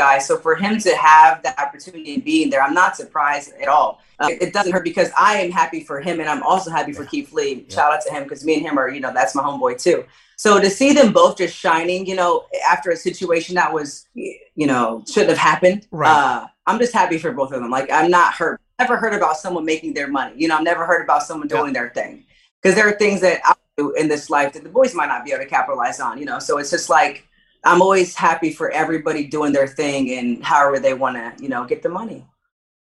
guys. 0.00 0.26
So 0.26 0.38
for 0.38 0.54
him 0.54 0.78
to 0.80 0.96
have 0.96 1.42
that 1.42 1.58
opportunity 1.58 2.16
of 2.16 2.24
being 2.24 2.48
there, 2.48 2.62
I'm 2.62 2.72
not 2.72 2.96
surprised 2.96 3.52
at 3.60 3.68
all. 3.68 4.00
Uh, 4.18 4.30
it 4.40 4.54
doesn't 4.54 4.72
hurt 4.72 4.82
because 4.82 5.10
I 5.18 5.34
am 5.36 5.50
happy 5.50 5.80
for 5.80 6.00
him 6.00 6.20
and 6.20 6.28
I'm 6.28 6.42
also 6.42 6.70
happy 6.70 6.92
for 6.92 7.04
Keith 7.04 7.34
Lee. 7.34 7.66
Yeah. 7.68 7.74
Shout 7.74 7.92
out 7.92 8.00
to 8.06 8.10
him 8.10 8.22
because 8.22 8.42
me 8.42 8.54
and 8.54 8.62
him 8.62 8.78
are, 8.78 8.88
you 8.88 9.00
know, 9.00 9.12
that's 9.12 9.34
my 9.34 9.42
homeboy 9.42 9.78
too. 9.82 10.04
So 10.36 10.58
to 10.58 10.70
see 10.70 10.94
them 10.94 11.12
both 11.12 11.36
just 11.36 11.54
shining, 11.54 12.06
you 12.06 12.16
know, 12.16 12.46
after 12.66 12.90
a 12.92 12.96
situation 12.96 13.56
that 13.56 13.70
was, 13.70 14.08
you 14.14 14.66
know, 14.66 15.04
shouldn't 15.06 15.28
have 15.28 15.38
happened. 15.38 15.86
Right. 15.90 16.10
Uh, 16.10 16.46
I'm 16.66 16.78
just 16.78 16.94
happy 16.94 17.18
for 17.18 17.32
both 17.32 17.52
of 17.52 17.60
them. 17.60 17.70
Like 17.70 17.90
I'm 17.92 18.10
not 18.10 18.32
hurt. 18.32 18.58
Never 18.78 18.96
heard 18.96 19.12
about 19.12 19.36
someone 19.36 19.66
making 19.66 19.92
their 19.92 20.08
money. 20.08 20.32
You 20.38 20.48
know, 20.48 20.56
I've 20.56 20.64
never 20.64 20.86
heard 20.86 21.02
about 21.02 21.24
someone 21.24 21.46
doing 21.46 21.74
yeah. 21.74 21.80
their 21.80 21.90
thing 21.90 22.24
because 22.62 22.74
there 22.74 22.88
are 22.88 22.96
things 22.96 23.20
that 23.20 23.42
I 23.44 23.52
do 23.76 23.92
in 23.96 24.08
this 24.08 24.30
life 24.30 24.54
that 24.54 24.62
the 24.62 24.70
boys 24.70 24.94
might 24.94 25.08
not 25.08 25.26
be 25.26 25.32
able 25.32 25.44
to 25.44 25.50
capitalize 25.50 26.00
on. 26.00 26.16
You 26.16 26.24
know, 26.24 26.38
so 26.38 26.56
it's 26.56 26.70
just 26.70 26.88
like 26.88 27.28
I'm 27.64 27.82
always 27.82 28.14
happy 28.14 28.52
for 28.52 28.70
everybody 28.70 29.26
doing 29.26 29.52
their 29.52 29.66
thing 29.66 30.12
and 30.12 30.42
however 30.42 30.78
they 30.78 30.94
want 30.94 31.16
to, 31.16 31.42
you 31.42 31.48
know, 31.48 31.64
get 31.64 31.82
the 31.82 31.88
money. 31.88 32.26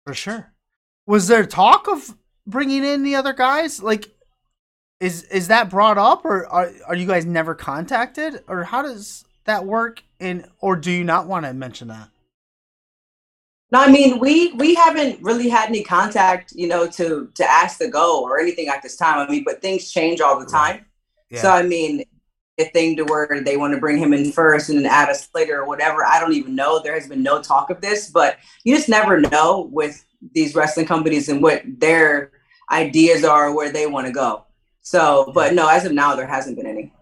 For 0.06 0.14
sure. 0.14 0.54
Was 1.08 1.28
there 1.28 1.46
talk 1.46 1.88
of 1.88 2.16
bringing 2.46 2.84
in 2.84 3.04
the 3.04 3.16
other 3.16 3.34
guys? 3.34 3.82
Like 3.82 4.12
is 5.00 5.24
is 5.24 5.48
that 5.48 5.70
brought 5.70 5.98
up, 5.98 6.26
or 6.26 6.46
are 6.48 6.72
are 6.88 6.96
you 6.96 7.08
guys 7.08 7.26
never 7.26 7.56
contacted, 7.56 8.44
or 8.48 8.64
how 8.64 8.82
does 8.82 9.26
that 9.46 9.66
work? 9.66 10.04
And 10.20 10.46
or 10.60 10.76
do 10.76 10.92
you 10.92 11.04
not 11.04 11.28
want 11.28 11.46
to 11.46 11.54
mention 11.54 11.88
that? 11.88 12.10
No, 13.72 13.80
I 13.80 13.90
mean 13.90 14.20
we 14.20 14.52
we 14.54 14.76
haven't 14.76 15.22
really 15.22 15.48
had 15.48 15.70
any 15.70 15.84
contact, 15.84 16.52
you 16.54 16.68
know, 16.68 16.88
to 16.88 17.32
to 17.34 17.50
ask 17.50 17.78
to 17.80 17.88
go 17.88 18.22
or 18.22 18.40
anything 18.40 18.68
at 18.68 18.84
this 18.84 18.98
time. 18.98 19.20
I 19.20 19.32
mean, 19.32 19.44
but 19.46 19.62
things 19.62 19.90
change 19.90 20.20
all 20.22 20.40
the 20.40 20.46
time. 20.46 20.86
Yeah. 21.30 21.42
So 21.42 21.52
I 21.52 21.64
mean, 21.64 22.04
a 22.60 22.66
thing 22.66 22.96
to 22.98 23.04
where 23.04 23.42
they 23.44 23.58
want 23.58 23.74
to 23.74 23.80
bring 23.80 23.98
him 23.98 24.14
in 24.14 24.32
first 24.32 24.70
and 24.70 24.78
then 24.78 24.86
add 24.86 25.10
us 25.10 25.30
later 25.34 25.62
or 25.62 25.66
whatever. 25.66 26.06
I 26.06 26.20
don't 26.20 26.34
even 26.34 26.56
know. 26.56 26.82
There 26.82 26.94
has 26.94 27.08
been 27.08 27.24
no 27.24 27.42
talk 27.42 27.70
of 27.70 27.82
this, 27.82 28.10
but 28.10 28.38
you 28.64 28.76
just 28.76 28.90
never 28.90 29.20
know 29.20 29.70
with 29.72 30.06
these 30.34 30.56
wrestling 30.56 30.86
companies 30.86 31.30
and 31.30 31.42
what 31.42 31.64
their 31.66 32.32
ideas 32.72 33.24
are, 33.24 33.54
where 33.54 33.72
they 33.72 33.88
want 33.88 34.08
to 34.08 34.14
go. 34.14 34.46
So, 34.82 35.32
but 35.34 35.54
no, 35.54 35.68
as 35.68 35.86
of 35.86 35.92
now, 35.92 36.16
there 36.16 36.28
hasn't 36.28 36.58
been 36.58 36.66
any. 36.66 36.94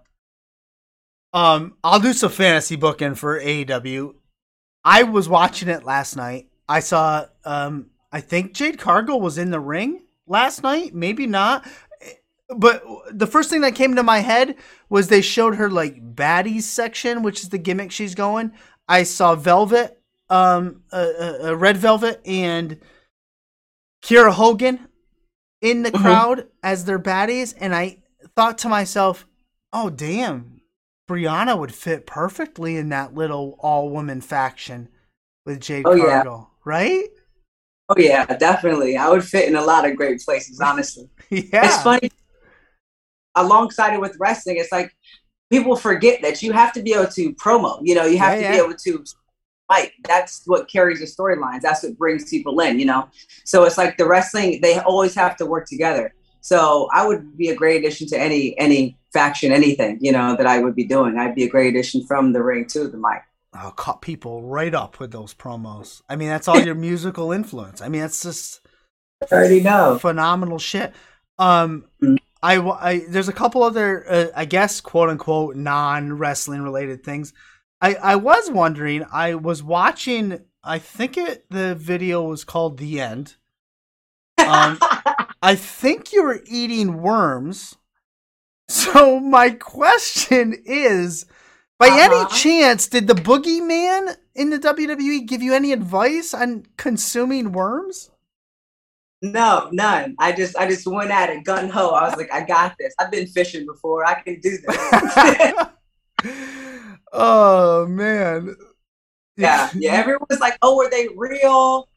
Um, 1.34 1.76
I'll 1.84 2.00
do 2.00 2.13
some 2.13 2.32
fantasy 2.32 2.76
booking 2.76 3.15
for 3.15 3.39
AEW. 3.39 4.15
I 4.84 5.04
was 5.04 5.28
watching 5.28 5.70
it 5.70 5.84
last 5.84 6.15
night. 6.15 6.48
I 6.70 6.80
saw, 6.80 7.26
um, 7.46 7.88
I 8.12 8.22
think 8.22 8.54
Jade 8.54 8.80
Cargill 8.80 9.22
was 9.22 9.38
in 9.38 9.52
the 9.52 9.60
ring 9.60 10.02
last 10.26 10.63
night. 10.63 10.93
Maybe 10.93 11.28
not. 11.28 11.67
But 12.56 12.84
the 13.12 13.28
first 13.28 13.50
thing 13.50 13.62
that 13.62 13.76
came 13.76 13.96
to 13.96 14.04
my 14.04 14.20
head 14.20 14.56
was 14.89 15.08
they 15.08 15.21
showed 15.21 15.56
her 15.56 15.69
like 15.69 16.15
baddies 16.15 16.63
section, 16.63 17.23
which 17.23 17.41
is 17.41 17.50
the 17.50 17.58
gimmick 17.58 17.91
she's 17.91 18.15
going. 18.15 18.52
I 18.88 19.04
saw 19.04 19.36
Velvet, 19.36 20.02
um, 20.30 20.84
uh, 20.91 21.10
uh, 21.19 21.38
uh 21.43 21.58
Red 21.58 21.78
Velvet, 21.78 22.21
and 22.26 22.80
Kiera 24.04 24.32
Hogan 24.32 24.88
in 25.62 25.84
the 25.84 25.91
mm-hmm. 25.91 26.04
crowd 26.04 26.47
as 26.63 26.86
their 26.86 27.00
baddies, 27.00 27.54
and 27.60 27.76
I 27.76 27.97
thought 28.36 28.58
to 28.60 28.69
myself, 28.69 29.28
"Oh 29.73 29.89
damn, 29.89 30.62
Briana 31.10 31.58
would 31.58 31.73
fit 31.73 32.06
perfectly 32.06 32.78
in 32.78 32.89
that 32.89 33.13
little 33.13 33.58
all 33.60 33.89
woman 33.89 34.21
faction 34.21 34.89
with 35.45 35.62
Jade 35.62 35.86
oh, 35.86 35.97
Cargill, 35.97 36.50
yeah. 36.50 36.62
right?" 36.63 37.08
Oh 37.89 37.95
yeah, 37.97 38.26
definitely. 38.26 38.97
I 38.97 39.10
would 39.10 39.23
fit 39.23 39.47
in 39.47 39.56
a 39.56 39.62
lot 39.62 39.86
of 39.86 39.95
great 39.95 40.21
places, 40.21 40.60
honestly. 40.60 41.10
yeah, 41.30 41.65
it's 41.65 41.82
funny. 41.82 42.12
Alongside 43.38 43.93
it 43.93 44.02
with 44.02 44.15
wrestling, 44.19 44.58
it's 44.58 44.71
like 44.71 44.91
people 45.50 45.76
forget 45.76 46.21
that 46.21 46.41
you 46.43 46.52
have 46.52 46.73
to 46.73 46.82
be 46.82 46.93
able 46.93 47.08
to 47.08 47.34
promo. 47.36 47.80
You 47.82 47.95
know, 47.95 48.06
you 48.06 48.17
have 48.17 48.39
yeah, 48.39 48.50
to 48.50 48.56
yeah. 48.56 48.62
be 48.62 48.65
able 48.65 48.78
to 48.78 49.06
fight. 49.67 49.91
That's 50.06 50.43
what 50.45 50.69
carries 50.69 51.00
the 51.00 51.06
storylines. 51.06 51.62
That's 51.62 51.84
what 51.84 51.97
brings 51.97 52.30
people 52.30 52.60
in, 52.62 52.80
you 52.80 52.86
know? 52.86 53.10
So 53.45 53.63
it's 53.63 53.78
like 53.78 53.97
the 53.97 54.08
wrestling, 54.08 54.60
they 54.62 54.80
always 54.80 55.13
have 55.15 55.36
to 55.38 55.45
work 55.45 55.67
together. 55.67 56.13
So 56.41 56.88
I 56.93 57.06
would 57.06 57.38
be 57.38 57.50
a 57.50 57.56
great 57.56 57.84
addition 57.84 58.08
to 58.08 58.17
any 58.17 58.58
any 58.58 58.97
faction, 59.13 59.52
anything, 59.52 59.97
you 60.00 60.12
know, 60.12 60.36
that 60.38 60.47
I 60.47 60.60
would 60.60 60.76
be 60.76 60.86
doing. 60.86 61.17
I'd 61.17 61.36
be 61.36 61.43
a 61.43 61.50
great 61.50 61.67
addition 61.67 62.06
from 62.06 62.32
the 62.32 62.41
ring 62.41 62.65
to 62.67 62.88
the 62.88 62.97
mic. 62.97 63.23
I'll 63.54 63.71
cut 63.71 64.02
people 64.02 64.43
right 64.43 64.73
up 64.73 65.00
with 65.00 65.12
those 65.12 65.34
promos. 65.34 66.02
I 66.08 66.15
mean, 66.15 66.30
that's 66.30 66.47
all 66.47 66.60
your 66.63 66.76
musical 66.76 67.32
influence. 67.32 67.82
I 67.82 67.89
mean, 67.89 68.02
that's 68.02 68.23
just 68.23 68.62
I 69.30 69.36
already 69.36 69.62
know 69.62 69.97
phenomenal 70.00 70.60
shit. 70.60 70.93
Um, 71.39 71.86
mm-hmm. 72.02 72.15
I, 72.41 72.60
I 72.60 73.06
there's 73.10 73.30
a 73.30 73.34
couple 73.34 73.63
other, 73.63 74.06
uh, 74.10 74.28
I 74.36 74.45
guess, 74.45 74.82
quote 74.82 75.10
unquote, 75.10 75.56
non 75.56 76.13
wrestling 76.13 76.62
related 76.62 77.04
things. 77.04 77.34
I 77.82 77.95
I 77.95 78.15
was 78.15 78.50
wondering. 78.52 79.06
I 79.12 79.36
was 79.36 79.63
watching. 79.63 80.39
I 80.63 80.80
think 80.80 81.17
it 81.17 81.45
the 81.50 81.76
video 81.76 82.23
was 82.23 82.43
called 82.43 82.78
"The 82.78 83.00
End." 83.02 83.36
Um, 84.38 84.78
I 85.41 85.56
think 85.56 86.13
you 86.13 86.23
were 86.23 86.41
eating 86.45 87.02
worms. 87.02 87.76
So 88.69 89.21
my 89.21 89.52
question 89.52 90.54
is, 90.65 91.26
by 91.80 91.88
Uh-huh. 91.88 92.00
any 92.02 92.26
chance, 92.38 92.88
did 92.89 93.08
the 93.08 93.13
boogeyman 93.13 94.17
in 94.36 94.50
the 94.50 94.60
WWE 94.60 95.26
give 95.26 95.41
you 95.41 95.54
any 95.54 95.71
advice 95.71 96.34
on 96.34 96.65
consuming 96.76 97.54
worms? 97.54 98.10
No, 99.21 99.69
none. 99.71 100.15
I 100.19 100.32
just 100.32 100.56
I 100.58 100.67
just 100.67 100.86
went 100.86 101.10
at 101.10 101.30
it 101.30 101.43
gun 101.43 101.69
ho. 101.69 101.89
I 101.89 102.08
was 102.08 102.17
like, 102.17 102.32
I 102.32 102.45
got 102.45 102.75
this. 102.80 102.93
I've 102.99 103.12
been 103.12 103.27
fishing 103.27 103.65
before. 103.65 104.06
I 104.06 104.21
can 104.21 104.39
do 104.39 104.58
this. 104.58 105.67
oh 107.13 107.88
man. 107.88 108.56
yeah, 109.36 109.69
yeah. 109.75 109.93
Everyone 109.93 110.27
was 110.30 110.39
like, 110.39 110.58
"Oh, 110.62 110.77
were 110.77 110.89
they 110.89 111.08
real? 111.15 111.89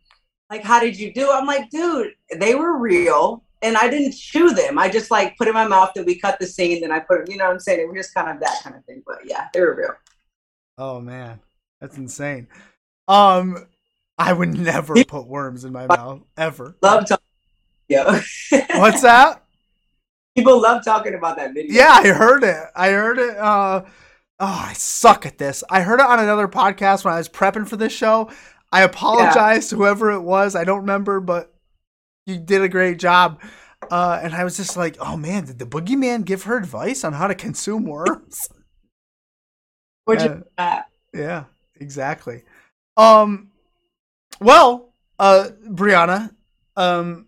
Like, 0.49 0.63
how 0.63 0.81
did 0.81 0.99
you 0.99 1.13
do?" 1.13 1.31
I'm 1.31 1.47
like, 1.47 1.69
"Dude, 1.71 2.13
they 2.39 2.55
were 2.55 2.79
real." 2.79 3.45
And 3.63 3.77
I 3.77 3.91
didn't 3.91 4.13
chew 4.13 4.55
them. 4.55 4.79
I 4.79 4.89
just 4.89 5.11
like 5.11 5.37
put 5.37 5.47
in 5.47 5.53
my 5.53 5.69
mouth 5.69 5.91
and 5.95 6.07
we 6.07 6.19
cut 6.19 6.41
the 6.41 6.47
scene 6.47 6.77
and 6.77 6.85
then 6.85 6.93
I 6.93 7.01
put 7.01 7.21
it, 7.21 7.31
you 7.31 7.37
know 7.37 7.45
what 7.45 7.53
I'm 7.53 7.61
saying? 7.61 7.81
It 7.81 7.87
was 7.87 7.95
just 7.95 8.15
kind 8.15 8.31
of 8.31 8.41
that 8.41 8.63
kind 8.65 8.75
of 8.75 8.83
thing. 8.87 9.03
But 9.07 9.19
yeah, 9.27 9.49
they 9.53 9.61
were 9.61 9.75
real. 9.75 9.95
Oh 10.79 10.99
man, 10.99 11.41
that's 11.79 11.99
insane. 11.99 12.49
Um, 13.07 13.67
I 14.21 14.35
would 14.35 14.53
never 14.53 15.03
put 15.05 15.27
worms 15.27 15.65
in 15.65 15.73
my 15.73 15.87
mouth 15.87 16.21
ever. 16.37 16.77
Love 16.83 17.09
talking. 17.09 17.25
Yo. 17.89 18.05
What's 18.77 19.01
that? 19.01 19.43
People 20.37 20.61
love 20.61 20.85
talking 20.85 21.15
about 21.15 21.37
that 21.37 21.55
video. 21.55 21.73
Yeah, 21.73 21.91
I 21.91 22.09
heard 22.09 22.45
it. 22.45 22.63
I 22.77 22.91
heard 22.91 23.19
it. 23.19 23.37
Uh, 23.39 23.83
oh, 24.39 24.65
I 24.69 24.75
suck 24.75 25.25
at 25.25 25.39
this. 25.39 25.65
I 25.71 25.81
heard 25.81 26.01
it 26.01 26.07
on 26.07 26.21
another 26.21 26.49
podcast 26.49 27.03
when 27.03 27.15
I 27.15 27.17
was 27.17 27.31
prepping 27.31 27.67
for 27.67 27.79
this 27.79 27.95
show. 27.95 28.31
I 28.71 28.83
apologize 28.83 29.71
to 29.71 29.77
whoever 29.77 30.11
it 30.13 30.21
was. 30.21 30.55
I 30.55 30.65
don't 30.65 30.81
remember, 30.81 31.21
but 31.21 31.55
you 32.27 32.37
did 32.37 32.61
a 32.61 32.69
great 32.69 32.99
job. 32.99 33.41
Uh, 33.91 34.21
and 34.23 34.35
I 34.35 34.45
was 34.45 34.55
just 34.55 34.77
like, 34.77 34.99
oh 35.01 35.17
man, 35.17 35.47
did 35.47 35.59
the 35.59 35.65
boogeyman 35.65 36.27
give 36.27 36.43
her 36.43 36.59
advice 36.59 37.05
on 37.05 37.15
how 37.15 37.27
to 37.27 37.35
consume 37.35 37.85
worms? 37.87 38.51
Which 40.05 40.21
Uh, 40.21 40.41
uh, 40.59 40.83
Yeah, 41.15 41.45
exactly. 41.81 42.43
Um, 42.99 43.50
well, 44.41 44.95
uh, 45.19 45.49
Briana, 45.69 46.31
um, 46.77 47.27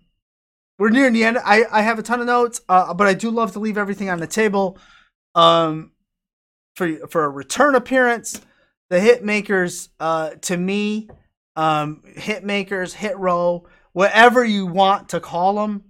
we're 0.79 0.91
nearing 0.91 1.13
the 1.13 1.25
end. 1.25 1.39
I, 1.39 1.65
I 1.71 1.83
have 1.83 1.99
a 1.99 2.03
ton 2.03 2.21
of 2.21 2.27
notes, 2.27 2.61
uh, 2.69 2.93
but 2.95 3.07
I 3.07 3.15
do 3.15 3.31
love 3.31 3.53
to 3.53 3.59
leave 3.61 3.79
everything 3.79 4.11
on 4.11 4.19
the 4.19 4.27
table. 4.27 4.79
Um, 5.35 5.93
for 6.75 7.07
for 7.09 7.25
a 7.25 7.29
return 7.29 7.75
appearance, 7.75 8.41
the 8.91 8.99
hit 8.99 9.25
makers, 9.25 9.91
uh, 10.01 10.31
to 10.43 10.57
me, 10.57 11.09
um, 11.57 12.03
hit 12.17 12.45
makers, 12.45 12.95
hit 12.95 13.17
row, 13.19 13.67
whatever 13.93 14.45
you 14.45 14.67
want 14.67 15.11
to 15.11 15.21
call 15.21 15.55
them, 15.57 15.85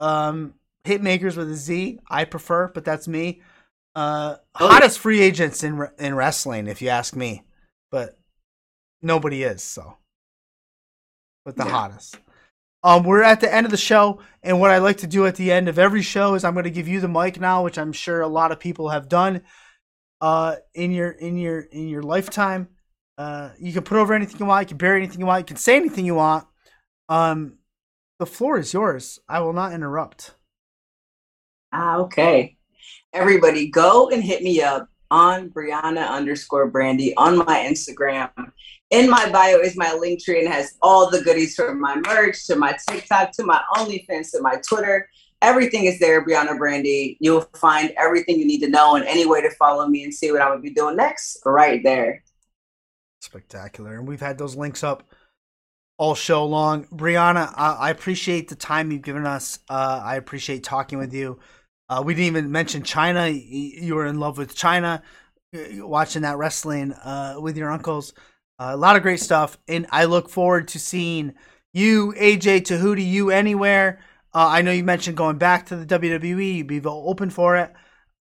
um, 0.00 0.54
hit 0.84 1.02
makers 1.02 1.36
with 1.36 1.50
a 1.50 1.54
Z, 1.54 1.98
I 2.08 2.24
prefer, 2.24 2.68
but 2.68 2.84
that's 2.84 3.06
me. 3.06 3.42
Uh, 3.94 4.36
Oh, 4.58 4.68
hottest 4.68 4.98
free 4.98 5.20
agents 5.20 5.62
in 5.62 5.86
in 5.98 6.14
wrestling, 6.14 6.66
if 6.66 6.80
you 6.80 6.88
ask 6.88 7.14
me, 7.14 7.44
but 7.90 8.18
nobody 9.02 9.42
is 9.42 9.62
so. 9.62 9.98
But 11.46 11.56
the 11.56 11.64
Yeah. 11.64 11.70
hottest. 11.70 12.18
Um, 12.84 13.04
we're 13.04 13.22
at 13.22 13.40
the 13.40 13.52
end 13.52 13.66
of 13.66 13.70
the 13.72 13.78
show, 13.78 14.20
and 14.42 14.60
what 14.60 14.70
I 14.72 14.78
like 14.78 14.98
to 14.98 15.06
do 15.06 15.26
at 15.26 15.36
the 15.36 15.52
end 15.52 15.68
of 15.68 15.78
every 15.78 16.02
show 16.02 16.34
is 16.34 16.44
I'm 16.44 16.54
going 16.54 16.64
to 16.64 16.70
give 16.70 16.88
you 16.88 17.00
the 17.00 17.08
mic 17.08 17.40
now, 17.40 17.64
which 17.64 17.78
I'm 17.78 17.92
sure 17.94 18.20
a 18.20 18.28
lot 18.28 18.52
of 18.52 18.60
people 18.60 18.90
have 18.90 19.08
done, 19.08 19.42
uh, 20.20 20.56
in 20.74 20.92
your 20.92 21.10
in 21.12 21.38
your 21.38 21.60
in 21.60 21.88
your 21.88 22.02
lifetime. 22.02 22.68
Uh, 23.18 23.50
you 23.58 23.72
can 23.72 23.84
put 23.84 23.96
over 23.96 24.12
anything 24.14 24.38
you 24.40 24.46
want, 24.46 24.64
you 24.66 24.68
can 24.70 24.76
bury 24.78 24.98
anything 25.02 25.20
you 25.20 25.26
want, 25.26 25.40
you 25.40 25.46
can 25.46 25.56
say 25.56 25.76
anything 25.76 26.04
you 26.04 26.16
want. 26.16 26.46
Um, 27.08 27.58
the 28.18 28.26
floor 28.26 28.58
is 28.58 28.74
yours. 28.74 29.20
I 29.28 29.40
will 29.40 29.54
not 29.54 29.72
interrupt. 29.72 30.34
ah, 31.72 31.98
okay. 31.98 32.56
Everybody 33.12 33.68
go 33.68 34.10
and 34.10 34.22
hit 34.22 34.42
me 34.42 34.62
up 34.62 34.88
on 35.10 35.50
Briana 35.50 36.08
underscore 36.08 36.70
Brandy 36.70 37.14
on 37.16 37.38
my 37.38 37.66
Instagram. 37.68 38.30
In 38.90 39.10
my 39.10 39.30
bio 39.30 39.58
is 39.58 39.76
my 39.76 39.92
link 39.94 40.22
tree 40.22 40.40
and 40.44 40.52
has 40.52 40.74
all 40.80 41.10
the 41.10 41.22
goodies 41.22 41.54
from 41.56 41.80
my 41.80 41.96
merch 41.96 42.46
to 42.46 42.56
my 42.56 42.76
TikTok 42.88 43.32
to 43.32 43.44
my 43.44 43.60
OnlyFans 43.74 44.30
to 44.32 44.40
my 44.40 44.60
Twitter. 44.68 45.08
Everything 45.42 45.84
is 45.84 45.98
there, 45.98 46.24
Briana 46.24 46.56
Brandy. 46.56 47.16
You'll 47.20 47.48
find 47.56 47.92
everything 47.98 48.38
you 48.38 48.46
need 48.46 48.60
to 48.60 48.68
know 48.68 48.96
and 48.96 49.04
any 49.04 49.26
way 49.26 49.42
to 49.42 49.50
follow 49.50 49.86
me 49.86 50.04
and 50.04 50.14
see 50.14 50.30
what 50.32 50.40
I'm 50.40 50.50
gonna 50.50 50.60
be 50.60 50.70
doing 50.70 50.96
next 50.96 51.38
right 51.44 51.82
there. 51.82 52.22
Spectacular. 53.20 53.94
And 53.94 54.06
we've 54.06 54.20
had 54.20 54.38
those 54.38 54.56
links 54.56 54.84
up 54.84 55.02
all 55.98 56.14
show 56.14 56.44
long. 56.44 56.84
Briana, 56.86 57.52
I, 57.56 57.72
I 57.72 57.90
appreciate 57.90 58.48
the 58.48 58.54
time 58.54 58.92
you've 58.92 59.02
given 59.02 59.26
us. 59.26 59.58
Uh, 59.68 60.00
I 60.04 60.16
appreciate 60.16 60.62
talking 60.62 60.98
with 60.98 61.12
you. 61.12 61.38
Uh, 61.88 62.02
we 62.04 62.14
didn't 62.14 62.26
even 62.26 62.52
mention 62.52 62.82
China. 62.82 63.28
You 63.28 63.94
were 63.94 64.06
in 64.06 64.18
love 64.18 64.38
with 64.38 64.54
China, 64.56 65.02
uh, 65.54 65.86
watching 65.86 66.22
that 66.22 66.38
wrestling 66.38 66.92
uh, 66.92 67.36
with 67.38 67.56
your 67.56 67.70
uncles. 67.70 68.12
Uh, 68.58 68.70
a 68.72 68.76
lot 68.76 68.96
of 68.96 69.02
great 69.02 69.20
stuff. 69.20 69.58
And 69.68 69.86
I 69.90 70.06
look 70.06 70.28
forward 70.28 70.68
to 70.68 70.78
seeing 70.78 71.34
you, 71.72 72.12
AJ 72.16 72.62
Tehuti, 72.62 73.06
you 73.06 73.30
anywhere. 73.30 74.00
Uh, 74.34 74.48
I 74.48 74.62
know 74.62 74.72
you 74.72 74.84
mentioned 74.84 75.16
going 75.16 75.38
back 75.38 75.66
to 75.66 75.76
the 75.76 75.86
WWE. 75.98 76.56
You'd 76.56 76.66
be 76.66 76.80
open 76.84 77.30
for 77.30 77.56
it. 77.56 77.72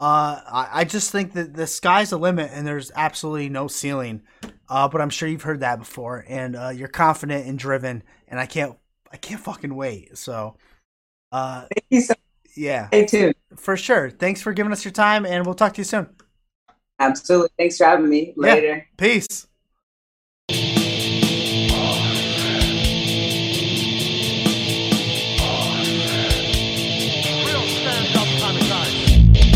Uh, 0.01 0.41
I, 0.45 0.69
I 0.73 0.85
just 0.85 1.13
think 1.13 1.35
that 1.35 1.55
the 1.55 1.67
sky's 1.67 2.11
the 2.11 2.19
limit 2.19 2.51
and 2.53 2.67
there's 2.67 2.91
absolutely 2.97 3.49
no 3.49 3.69
ceiling. 3.69 4.23
But 4.69 5.01
I'm 5.01 5.11
sure 5.11 5.29
you've 5.29 5.43
heard 5.43 5.61
that 5.61 5.79
before, 5.79 6.25
and 6.27 6.57
you're 6.79 6.89
confident 6.89 7.47
and 7.47 7.59
driven, 7.59 8.03
and 8.27 8.41
I 8.41 8.47
can't, 8.47 8.75
I 9.13 9.19
can't 9.19 9.39
fucking 9.39 9.75
wait. 9.75 10.17
So, 10.17 10.57
uh, 11.31 11.67
Thank 11.75 11.85
you 11.91 12.01
so 12.01 12.15
yeah, 12.55 12.89
Stay 12.89 13.07
tuned. 13.07 13.35
for 13.57 13.77
sure. 13.77 14.11
Thanks 14.11 14.41
for 14.43 14.53
giving 14.53 14.73
us 14.73 14.85
your 14.85 14.93
time, 14.93 15.25
and 15.27 15.45
we'll 15.47 15.55
talk 15.55 15.75
to 15.75 15.81
you 15.81 15.85
soon. 15.85 16.09
Absolutely. 16.99 17.51
Thanks 17.59 17.79
for 17.79 17.85
having 17.85 18.09
me. 18.09 18.35
Yeah. 18.37 18.55
Later. 18.55 18.87
Peace. 18.97 19.47